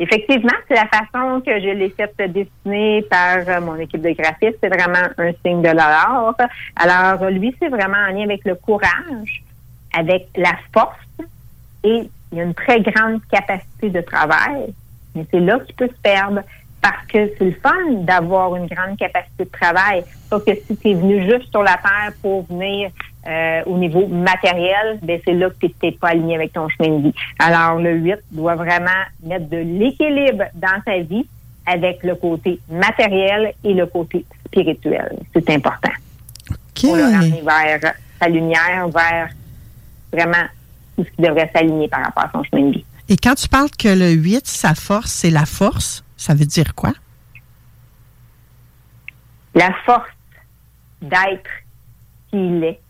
Effectivement, 0.00 0.52
c'est 0.66 0.74
la 0.74 0.88
façon 0.88 1.40
que 1.40 1.52
je 1.60 1.68
l'ai 1.68 1.90
fait 1.90 2.12
dessiner 2.28 3.02
par 3.02 3.38
euh, 3.46 3.60
mon 3.60 3.76
équipe 3.76 4.02
de 4.02 4.10
graphistes. 4.10 4.58
C'est 4.60 4.68
vraiment 4.68 5.08
un 5.18 5.30
signe 5.44 5.62
de 5.62 5.68
l'or. 5.68 6.34
Alors, 6.76 7.30
lui, 7.30 7.54
c'est 7.60 7.68
vraiment 7.68 7.98
en 8.08 8.12
lien 8.12 8.24
avec 8.24 8.44
le 8.44 8.54
courage 8.56 9.44
avec 9.94 10.28
la 10.36 10.54
force 10.72 10.96
et 11.82 12.08
il 12.32 12.38
y 12.38 12.40
a 12.40 12.44
une 12.44 12.54
très 12.54 12.80
grande 12.80 13.20
capacité 13.30 13.90
de 13.90 14.00
travail, 14.00 14.74
mais 15.14 15.24
c'est 15.30 15.40
là 15.40 15.58
qu'il 15.60 15.74
peut 15.74 15.88
se 15.88 16.00
perdre 16.02 16.40
parce 16.82 17.06
que 17.06 17.30
c'est 17.38 17.44
le 17.44 17.56
fun 17.62 17.92
d'avoir 18.02 18.56
une 18.56 18.66
grande 18.66 18.98
capacité 18.98 19.44
de 19.44 19.50
travail. 19.50 20.04
Sauf 20.28 20.44
que 20.44 20.52
si 20.66 20.76
tu 20.76 20.90
es 20.90 20.94
venu 20.94 21.22
juste 21.30 21.50
sur 21.50 21.62
la 21.62 21.78
Terre 21.78 22.12
pour 22.20 22.44
venir 22.46 22.90
euh, 23.26 23.62
au 23.66 23.78
niveau 23.78 24.06
matériel, 24.06 24.98
ben 25.02 25.18
c'est 25.24 25.32
là 25.32 25.48
que 25.48 25.66
tu 25.66 25.74
n'es 25.82 25.92
pas 25.92 26.08
aligné 26.08 26.34
avec 26.34 26.52
ton 26.52 26.68
chemin 26.68 26.98
de 26.98 27.02
vie. 27.04 27.14
Alors, 27.38 27.78
le 27.78 27.94
8 27.94 28.16
doit 28.32 28.54
vraiment 28.54 28.90
mettre 29.22 29.48
de 29.48 29.56
l'équilibre 29.56 30.44
dans 30.54 30.82
sa 30.84 30.98
vie 30.98 31.26
avec 31.66 32.02
le 32.02 32.14
côté 32.16 32.60
matériel 32.70 33.54
et 33.64 33.72
le 33.72 33.86
côté 33.86 34.24
spirituel. 34.46 35.18
C'est 35.32 35.48
important. 35.50 35.92
Pour 36.80 36.96
le 36.96 37.04
ramener 37.04 37.42
vers 37.42 37.94
sa 38.20 38.28
lumière, 38.28 38.88
vers 38.88 39.30
vraiment 40.12 40.46
tout 40.96 41.04
ce 41.04 41.10
qui 41.10 41.22
devrait 41.22 41.50
s'aligner 41.54 41.88
par 41.88 42.04
rapport 42.04 42.24
à 42.24 42.30
son 42.32 42.42
chemin 42.44 42.68
de 42.68 42.72
vie. 42.72 42.84
Et 43.08 43.16
quand 43.16 43.34
tu 43.34 43.48
parles 43.48 43.70
que 43.70 43.88
le 43.88 44.10
8, 44.10 44.46
sa 44.46 44.74
force, 44.74 45.12
c'est 45.12 45.30
la 45.30 45.46
force, 45.46 46.04
ça 46.16 46.34
veut 46.34 46.46
dire 46.46 46.74
quoi? 46.74 46.92
La 49.54 49.72
force 49.84 50.10
d'être 51.00 51.50
qui 52.30 52.36
il 52.36 52.64
est. 52.64 52.80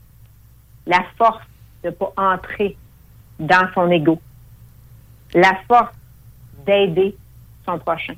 La 0.86 1.04
force 1.16 1.42
de 1.82 1.88
ne 1.88 1.94
pas 1.94 2.12
entrer 2.16 2.76
dans 3.38 3.66
son 3.74 3.90
ego. 3.90 4.20
La 5.34 5.56
force 5.66 5.94
d'aider 6.66 7.16
son 7.64 7.78
prochain. 7.78 8.14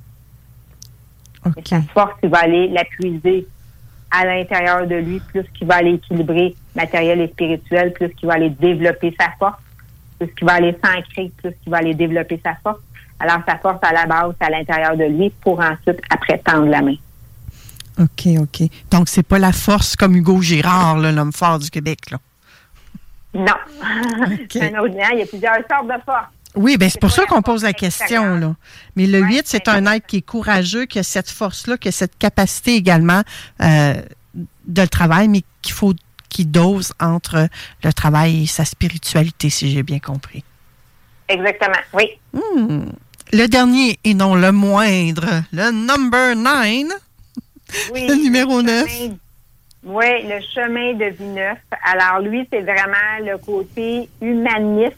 Et 1.57 1.65
Sa 1.65 1.81
force, 1.83 2.15
il 2.23 2.29
va 2.29 2.39
aller 2.39 2.69
la 2.69 2.85
puiser 2.85 3.47
à 4.11 4.25
l'intérieur 4.25 4.87
de 4.87 4.97
lui, 4.97 5.21
plus 5.21 5.45
qu'il 5.55 5.67
va 5.67 5.77
aller 5.77 5.95
équilibrer 5.95 6.55
matériel 6.75 7.21
et 7.21 7.29
spirituel, 7.29 7.93
plus 7.93 8.11
qu'il 8.11 8.29
va 8.29 8.35
aller 8.35 8.51
développer 8.51 9.15
sa 9.19 9.31
force, 9.39 9.61
plus 10.19 10.29
qu'il 10.35 10.47
va 10.47 10.55
aller 10.55 10.77
s'ancrer, 10.85 11.31
plus 11.37 11.53
qu'il 11.63 11.71
va 11.71 11.79
aller 11.79 11.95
développer 11.95 12.41
sa 12.45 12.55
force. 12.57 12.81
Alors, 13.19 13.39
sa 13.47 13.59
force 13.59 13.79
à 13.83 13.93
la 13.93 14.07
base, 14.07 14.35
c'est 14.39 14.47
à 14.47 14.51
l'intérieur 14.51 14.97
de 14.97 15.05
lui 15.05 15.31
pour 15.41 15.59
ensuite, 15.61 16.01
après, 16.11 16.39
tendre 16.39 16.67
la 16.67 16.83
main. 16.83 16.97
OK, 17.99 18.27
OK. 18.39 18.69
Donc, 18.91 19.09
c'est 19.09 19.23
pas 19.23 19.39
la 19.39 19.53
force 19.53 19.97
comme 19.97 20.17
Hugo 20.17 20.41
Girard, 20.43 20.99
l'homme 20.99 21.33
fort 21.33 21.59
du 21.59 21.71
Québec, 21.71 22.11
là. 22.11 22.19
Non. 23.37 23.55
C'est 24.51 24.75
un. 24.75 24.87
Il 24.87 25.19
y 25.19 25.23
a 25.23 25.27
plusieurs 25.27 25.55
sortes 25.71 25.87
de 25.87 26.03
forces. 26.05 26.27
Oui, 26.55 26.79
ben 26.79 26.89
c'est 26.89 27.01
pour 27.01 27.11
ça 27.11 27.27
qu'on 27.27 27.43
pose 27.43 27.65
la 27.65 27.75
question. 27.75 28.37
Là. 28.37 28.55
Mais 28.97 29.07
le 29.07 29.21
Ouais, 29.21 29.27
8, 29.29 29.43
c'est 29.47 29.69
un 29.69 29.85
être 29.93 30.07
qui 30.07 30.19
est 30.19 30.23
courageux, 30.23 30.87
qui 30.87 30.99
a 30.99 31.03
cette 31.03 31.29
force-là, 31.31 31.77
qui 31.77 31.89
a 31.89 31.93
cette 31.93 32.17
capacité 32.19 32.75
également 32.77 33.23
euh, 33.61 33.95
de 34.67 34.83
le 34.83 34.89
travail, 34.89 35.29
mais 35.29 35.43
qu'il 35.61 35.75
faut 35.75 35.93
qu'il 36.31 36.51
dose 36.51 36.93
entre 36.99 37.49
le 37.85 37.93
travail 37.93 38.45
et 38.45 38.47
sa 38.47 38.65
spiritualité, 38.65 39.51
si 39.51 39.71
j'ai 39.71 39.83
bien 39.83 39.99
compris. 39.99 40.45
Exactement, 41.29 41.77
oui. 41.93 42.09
Hmm. 42.33 42.87
Le 43.33 43.47
dernier, 43.49 43.99
et 44.05 44.15
non 44.15 44.35
le 44.35 44.51
moindre, 44.53 45.43
le 45.53 45.71
number 45.73 46.37
9. 46.37 46.85
Oui, 47.93 48.07
Le 48.09 48.15
numéro 48.15 48.61
chemin- 48.61 48.63
neuf. 48.63 48.99
Oui, 49.85 50.07
le 50.25 50.41
chemin 50.55 50.95
de 50.95 51.05
vie 51.17 51.25
neuf. 51.25 51.59
Alors, 51.89 52.19
lui, 52.19 52.49
c'est 52.53 52.63
vraiment 52.63 53.21
le 53.23 53.39
côté 53.39 54.09
humaniste, 54.21 54.97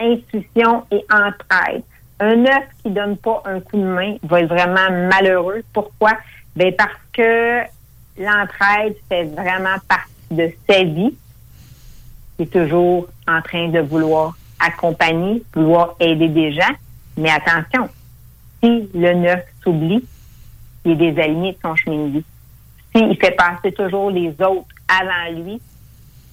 intuition 0.00 0.84
et 0.90 1.04
entraide. 1.12 1.82
Un 2.18 2.36
neuf 2.36 2.64
qui 2.82 2.90
donne 2.90 3.18
pas 3.18 3.42
un 3.44 3.60
coup 3.60 3.76
de 3.76 3.84
main 3.84 4.16
va 4.22 4.40
être 4.40 4.48
vraiment 4.48 4.90
malheureux. 5.10 5.62
Pourquoi? 5.74 6.12
Ben 6.56 6.74
parce 6.74 6.92
que 7.12 7.60
l'entraide 8.16 8.96
fait 9.06 9.24
vraiment 9.24 9.76
partie 9.86 10.10
de 10.30 10.50
sa 10.66 10.82
vie. 10.82 11.14
Il 12.38 12.46
est 12.46 12.50
toujours 12.50 13.08
en 13.28 13.42
train 13.42 13.68
de 13.68 13.80
vouloir 13.80 14.34
accompagner, 14.58 15.42
vouloir 15.54 15.94
aider 16.00 16.28
des 16.28 16.52
gens. 16.52 16.74
Mais 17.18 17.30
attention, 17.30 17.90
si 18.62 18.88
le 18.94 19.12
neuf 19.12 19.44
s'oublie, 19.62 20.04
il 20.86 20.92
est 20.92 21.12
désaligné 21.12 21.52
de 21.52 21.58
son 21.62 21.76
chemin 21.76 22.06
de 22.06 22.12
vie. 22.12 22.24
S'il 22.94 23.16
fait 23.18 23.32
passer 23.32 23.72
toujours 23.72 24.10
les 24.10 24.30
autres 24.40 24.68
avant 24.88 25.38
lui, 25.38 25.60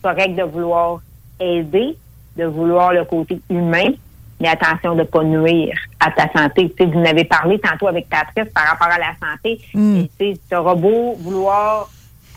correct 0.02 0.36
de 0.36 0.44
vouloir 0.44 1.00
aider, 1.40 1.96
de 2.38 2.46
vouloir 2.46 2.94
le 2.94 3.06
côté 3.06 3.40
humain, 3.50 3.90
mais 4.40 4.48
attention 4.48 4.94
de 4.96 5.00
ne 5.00 5.04
pas 5.04 5.24
nuire 5.24 5.78
à 6.00 6.12
ta 6.12 6.32
santé. 6.34 6.70
Tu 6.72 6.78
sais, 6.78 6.86
vous 6.90 7.00
en 7.00 7.06
avez 7.06 7.24
parlé 7.26 7.60
tantôt 7.60 7.88
avec 7.88 8.10
Patrice 8.10 8.52
par 8.54 8.66
rapport 8.68 8.88
à 8.88 8.98
la 8.98 9.14
santé. 9.22 9.60
Mm. 9.74 10.04
Tu 10.20 10.56
auras 10.56 10.76
beau 10.76 11.16
vouloir 11.20 11.90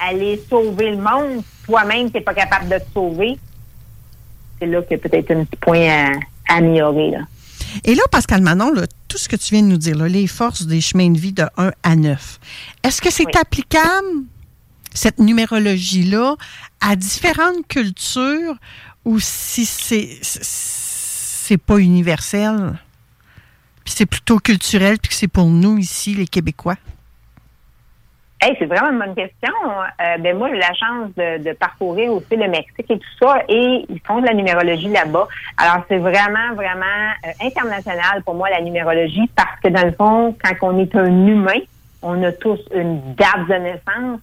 aller 0.07 0.41
sauver 0.51 0.91
le 0.91 0.97
monde, 0.99 1.43
toi-même, 1.67 2.09
tu 2.11 2.15
n'es 2.19 2.21
pas 2.23 2.35
capable 2.35 2.69
de 2.69 2.79
te 2.79 2.93
sauver. 2.93 3.39
C'est 4.59 4.67
là 4.67 4.83
qu'il 4.83 4.93
y 4.97 5.01
a 5.01 5.09
peut-être 5.09 5.31
un 5.31 5.45
petit 5.45 5.57
point 5.57 5.89
à, 5.89 6.11
à 6.53 6.57
améliorer. 6.57 7.11
Là. 7.13 7.19
Et 7.85 7.95
là, 7.95 8.03
Pascal 8.11 8.41
Manon, 8.41 8.73
là, 8.73 8.83
tout 9.09 9.19
ce 9.19 9.29
que 9.29 9.37
tu 9.37 9.55
viens 9.55 9.63
de 9.63 9.69
nous 9.69 9.77
dire, 9.77 9.97
là, 9.97 10.07
les 10.09 10.27
forces 10.27 10.67
des 10.67 10.81
chemins 10.81 11.11
de 11.11 11.19
vie 11.19 11.33
de 11.33 11.45
1 11.57 11.71
à 11.83 11.97
9, 11.97 12.41
est-ce 12.83 13.01
que 13.01 13.11
c'est 13.11 13.27
Oui. 13.27 13.33
applicable, 13.41 14.25
cette 14.95 15.19
numérologie-là, 15.19 16.37
à 16.81 16.97
différentes 16.97 17.67
cultures 17.69 18.57
ou 19.05 19.19
si 19.21 19.67
c'est 19.67 20.19
c'est 20.23 21.59
pas 21.59 21.79
universel? 21.79 22.79
Puis 23.85 23.93
c'est 23.97 24.07
plutôt 24.07 24.39
culturel, 24.39 24.97
puis 24.99 25.11
que 25.11 25.15
c'est 25.15 25.29
pour 25.29 25.45
nous 25.45 25.77
ici, 25.77 26.15
les 26.15 26.27
Québécois? 26.27 26.77
Hey, 28.41 28.55
c'est 28.59 28.67
vraiment 28.67 28.91
une 28.91 28.99
bonne 28.99 29.15
question. 29.15 29.53
Euh, 30.03 30.19
ben 30.19 30.37
moi, 30.37 30.51
j'ai 30.51 30.59
la 30.59 30.75
chance 30.75 31.11
de, 31.17 31.53
parcourir 31.55 32.13
aussi 32.13 32.37
le 32.37 32.49
Mexique 32.49 32.91
et 32.91 32.99
tout 32.99 33.17
ça, 33.19 33.43
et 33.49 33.87
ils 33.89 34.01
font 34.07 34.21
de 34.21 34.27
la 34.27 34.35
numérologie 34.35 34.89
là-bas. 34.89 35.29
Alors, 35.57 35.85
c'est 35.89 35.99
vraiment, 35.99 36.55
vraiment 36.55 36.85
euh, 37.27 37.47
international 37.47 38.23
pour 38.23 38.35
moi, 38.35 38.51
la 38.51 38.61
numérologie, 38.61 39.31
parce 39.37 39.61
que 39.63 39.69
dans 39.69 39.85
le 39.85 39.93
fond, 39.93 40.37
quand 40.43 40.55
on 40.63 40.79
est 40.79 40.95
un 40.95 41.27
humain, 41.27 41.61
on 42.03 42.23
a 42.23 42.33
tous 42.33 42.61
une 42.75 43.15
date 43.15 43.49
de 43.49 43.55
naissance, 43.55 44.21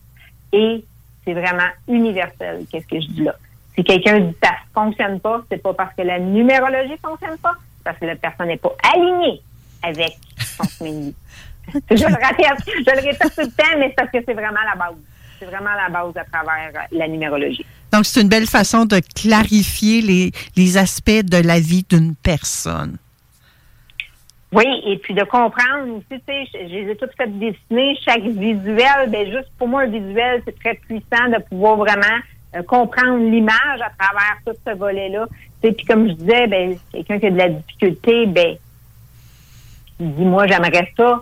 et 0.54 0.84
c'est 1.26 1.34
vraiment 1.34 1.70
universel, 1.88 2.66
qu'est-ce 2.72 2.88
que 2.88 3.00
je 3.00 3.08
dis 3.08 3.24
là. 3.24 3.36
Si 3.76 3.84
quelqu'un 3.84 4.20
dit 4.20 4.36
ça 4.44 4.52
fonctionne 4.74 5.20
pas, 5.20 5.44
c'est 5.50 5.62
pas 5.62 5.74
parce 5.74 5.96
que 5.96 6.02
la 6.02 6.20
numérologie 6.20 6.98
fonctionne 7.02 7.38
pas, 7.38 7.54
c'est 7.78 7.84
parce 7.84 7.98
que 7.98 8.06
la 8.06 8.16
personne 8.16 8.48
n'est 8.48 8.58
pas 8.58 8.76
alignée 8.94 9.42
avec 9.84 10.18
son 10.58 10.86
vie. 10.86 11.16
Je 11.74 11.96
le 11.96 12.16
répète, 12.16 12.66
je 12.66 12.92
le 12.92 13.02
répète 13.02 13.36
tout 13.36 13.42
le 13.42 13.48
temps, 13.48 13.78
mais 13.78 13.90
c'est 13.90 13.96
parce 13.96 14.12
que 14.12 14.18
c'est 14.26 14.34
vraiment 14.34 14.60
la 14.66 14.76
base. 14.76 14.96
C'est 15.40 15.46
vraiment 15.46 15.74
la 15.74 15.90
base 15.90 16.16
à 16.18 16.26
travers 16.26 16.72
euh, 16.76 16.98
la 16.98 17.08
numérologie. 17.08 17.66
Donc, 17.92 18.06
c'est 18.06 18.22
une 18.22 18.30
belle 18.30 18.46
façon 18.46 18.86
de 18.86 19.00
clarifier 19.16 20.02
les, 20.02 20.32
les 20.56 20.78
aspects 20.78 21.10
de 21.10 21.38
la 21.38 21.60
vie 21.60 21.84
d'une 21.90 22.16
personne. 22.16 22.98
Oui, 24.54 24.66
et 24.86 24.98
puis 24.98 25.14
de 25.14 25.24
comprendre 25.24 25.96
aussi, 25.96 26.06
tu 26.10 26.20
sais, 26.26 26.46
je 26.54 26.76
les 26.76 26.92
ai 26.92 26.96
toutes 26.98 27.16
faites 27.16 27.40
dessiner, 27.40 27.98
chaque 28.06 28.24
visuel, 28.24 29.10
ben 29.10 29.26
juste 29.32 29.50
pour 29.58 29.70
moi, 29.70 29.84
un 29.84 29.88
visuel, 29.88 30.42
c'est 30.44 30.60
très 30.60 30.74
puissant 30.74 31.30
de 31.30 31.42
pouvoir 31.50 31.78
vraiment 31.78 32.20
euh, 32.56 32.64
comprendre 32.64 33.20
l'image 33.20 33.82
à 33.82 33.92
travers 33.98 34.38
tout 34.46 34.54
ce 34.68 34.76
volet-là. 34.76 35.26
Sais, 35.64 35.72
puis 35.72 35.86
comme 35.86 36.10
je 36.10 36.14
disais, 36.14 36.48
ben, 36.48 36.76
quelqu'un 36.92 37.20
qui 37.20 37.28
a 37.28 37.32
de 37.32 37.38
la 37.38 37.50
difficulté, 37.50 38.26
ben, 38.26 38.58
il 40.02 40.16
dit, 40.16 40.26
moi, 40.26 40.48
j'aimerais 40.48 40.92
ça 40.98 41.22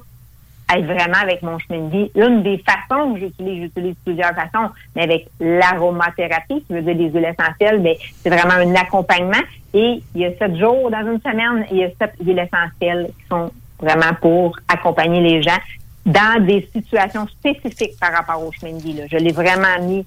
être 0.76 0.86
vraiment 0.86 1.18
avec 1.22 1.42
mon 1.42 1.58
chemin 1.60 1.88
de 1.88 1.90
vie. 1.90 2.12
Une 2.16 2.44
des 2.44 2.64
façons 2.64 3.14
que 3.14 3.20
j'utilise, 3.20 3.64
j'utilise 3.64 3.96
plusieurs 4.06 4.34
façons, 4.34 4.70
mais 4.96 5.04
avec 5.04 5.28
l'aromathérapie, 5.40 6.64
qui 6.68 6.74
veut 6.74 6.82
dire 6.82 6.96
des 6.96 7.10
huiles 7.10 7.34
essentielles, 7.38 7.82
ben, 7.82 7.96
c'est 8.22 8.30
vraiment 8.30 8.54
un 8.54 8.76
accompagnement. 8.76 9.44
Et 9.74 10.02
il 10.16 10.22
y 10.22 10.26
a 10.26 10.32
sept 10.38 10.58
jours 10.58 10.90
dans 10.92 11.12
une 11.12 11.22
semaine, 11.22 11.66
il 11.72 11.78
y 11.78 11.84
a 11.84 11.90
sept 11.90 12.14
huiles 12.24 12.40
essentielles 12.40 13.10
qui 13.18 13.28
sont 13.30 13.52
vraiment 13.80 14.14
pour 14.22 14.58
accompagner 14.68 15.22
les 15.22 15.42
gens 15.42 15.60
dans 16.06 16.44
des 16.46 16.70
situations 16.74 17.28
spécifiques 17.28 17.98
par 18.00 18.12
rapport 18.12 18.44
au 18.44 18.52
chemin 18.52 18.74
de 18.74 18.82
vie. 18.82 19.02
Je 19.10 19.18
l'ai 19.18 19.32
vraiment 19.32 19.80
mis 19.82 20.06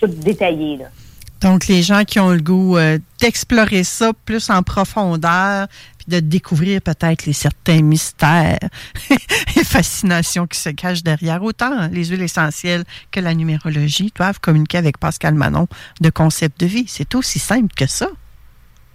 tout 0.00 0.06
détaillé. 0.06 0.78
Donc, 1.40 1.66
les 1.66 1.82
gens 1.82 2.04
qui 2.04 2.18
ont 2.20 2.30
le 2.30 2.40
goût 2.40 2.78
euh, 2.78 2.98
d'explorer 3.20 3.84
ça 3.84 4.12
plus 4.24 4.48
en 4.48 4.62
profondeur, 4.62 5.66
puis 6.04 6.20
de 6.20 6.20
découvrir 6.20 6.80
peut-être 6.80 7.26
les 7.26 7.32
certains 7.32 7.82
mystères 7.82 8.58
et 9.10 9.64
fascinations 9.64 10.46
qui 10.46 10.58
se 10.58 10.70
cachent 10.70 11.02
derrière, 11.02 11.42
autant 11.42 11.88
les 11.90 12.06
huiles 12.06 12.22
essentielles 12.22 12.84
que 13.10 13.20
la 13.20 13.34
numérologie 13.34 14.12
doivent 14.14 14.40
communiquer 14.40 14.78
avec 14.78 14.98
Pascal 14.98 15.34
Manon 15.34 15.66
de 16.00 16.10
concept 16.10 16.60
de 16.60 16.66
vie. 16.66 16.84
C'est 16.88 17.14
aussi 17.14 17.38
simple 17.38 17.74
que 17.76 17.86
ça. 17.86 18.08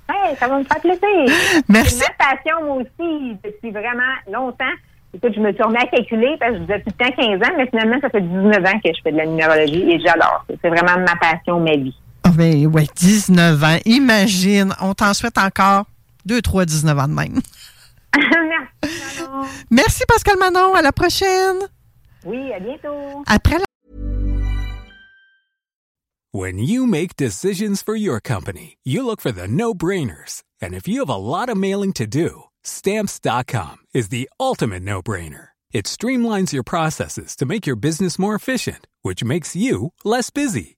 Hey, 0.09 0.35
ça 0.37 0.47
va 0.47 0.59
me 0.59 0.63
faire 0.63 0.79
plaisir. 0.81 1.61
Merci. 1.69 1.95
C'est 1.95 2.07
ma 2.07 2.25
passion, 2.25 2.65
moi 2.65 2.77
aussi, 2.77 3.37
depuis 3.43 3.71
vraiment 3.71 4.15
longtemps. 4.31 4.65
Écoute, 5.13 5.33
je 5.35 5.39
me 5.39 5.51
suis 5.53 5.63
remis 5.63 5.77
à 5.77 5.85
calculer 5.87 6.35
parce 6.39 6.51
que 6.51 6.57
je 6.57 6.61
disais 6.63 6.79
tout 6.81 6.91
le 6.99 7.05
temps 7.05 7.11
15 7.17 7.49
ans, 7.49 7.53
mais 7.57 7.67
finalement, 7.67 7.97
ça 8.01 8.09
fait 8.09 8.21
19 8.21 8.57
ans 8.59 8.79
que 8.83 8.89
je 8.95 9.01
fais 9.03 9.11
de 9.11 9.17
la 9.17 9.25
numérologie 9.25 9.91
et 9.91 9.99
j'adore. 9.99 10.45
C'est 10.61 10.69
vraiment 10.69 10.99
ma 10.99 11.15
passion, 11.15 11.59
ma 11.59 11.75
vie. 11.75 11.95
Ah 12.23 12.31
ben 12.35 12.67
ouais, 12.67 12.85
19 12.95 13.63
ans. 13.63 13.77
Imagine, 13.85 14.73
on 14.81 14.93
t'en 14.93 15.13
souhaite 15.13 15.37
encore 15.37 15.85
2, 16.29 16.41
3, 16.43 16.65
19 16.65 16.99
ans 16.99 17.07
de 17.07 17.13
même. 17.13 17.41
Merci, 18.15 19.19
Manon. 19.19 19.47
Merci 19.71 20.03
Pascal 20.07 20.37
Manon, 20.37 20.75
à 20.75 20.81
la 20.83 20.91
prochaine. 20.91 21.57
Oui, 22.23 22.53
à 22.53 22.59
bientôt. 22.59 23.23
Après 23.25 23.57
la 23.57 23.65
When 26.31 26.59
you 26.59 26.85
make 26.85 27.15
decisions 27.17 27.81
for 27.81 27.95
your 27.95 28.19
company, 28.19 28.77
you 28.83 29.03
look 29.03 29.19
for 29.19 29.31
the 29.31 29.47
no 29.47 29.73
brainers. 29.73 30.43
And 30.61 30.75
if 30.75 30.87
you 30.87 30.99
have 30.99 31.09
a 31.09 31.15
lot 31.15 31.49
of 31.49 31.57
mailing 31.57 31.93
to 31.93 32.05
do, 32.05 32.43
stamps.com 32.63 33.77
is 33.95 34.09
the 34.09 34.29
ultimate 34.39 34.83
no 34.83 35.01
brainer. 35.01 35.47
It 35.71 35.85
streamlines 35.85 36.53
your 36.53 36.63
processes 36.63 37.35
to 37.37 37.47
make 37.47 37.65
your 37.65 37.75
business 37.75 38.19
more 38.19 38.35
efficient, 38.35 38.85
which 39.01 39.23
makes 39.23 39.55
you 39.55 39.93
less 40.05 40.29
busy. 40.29 40.77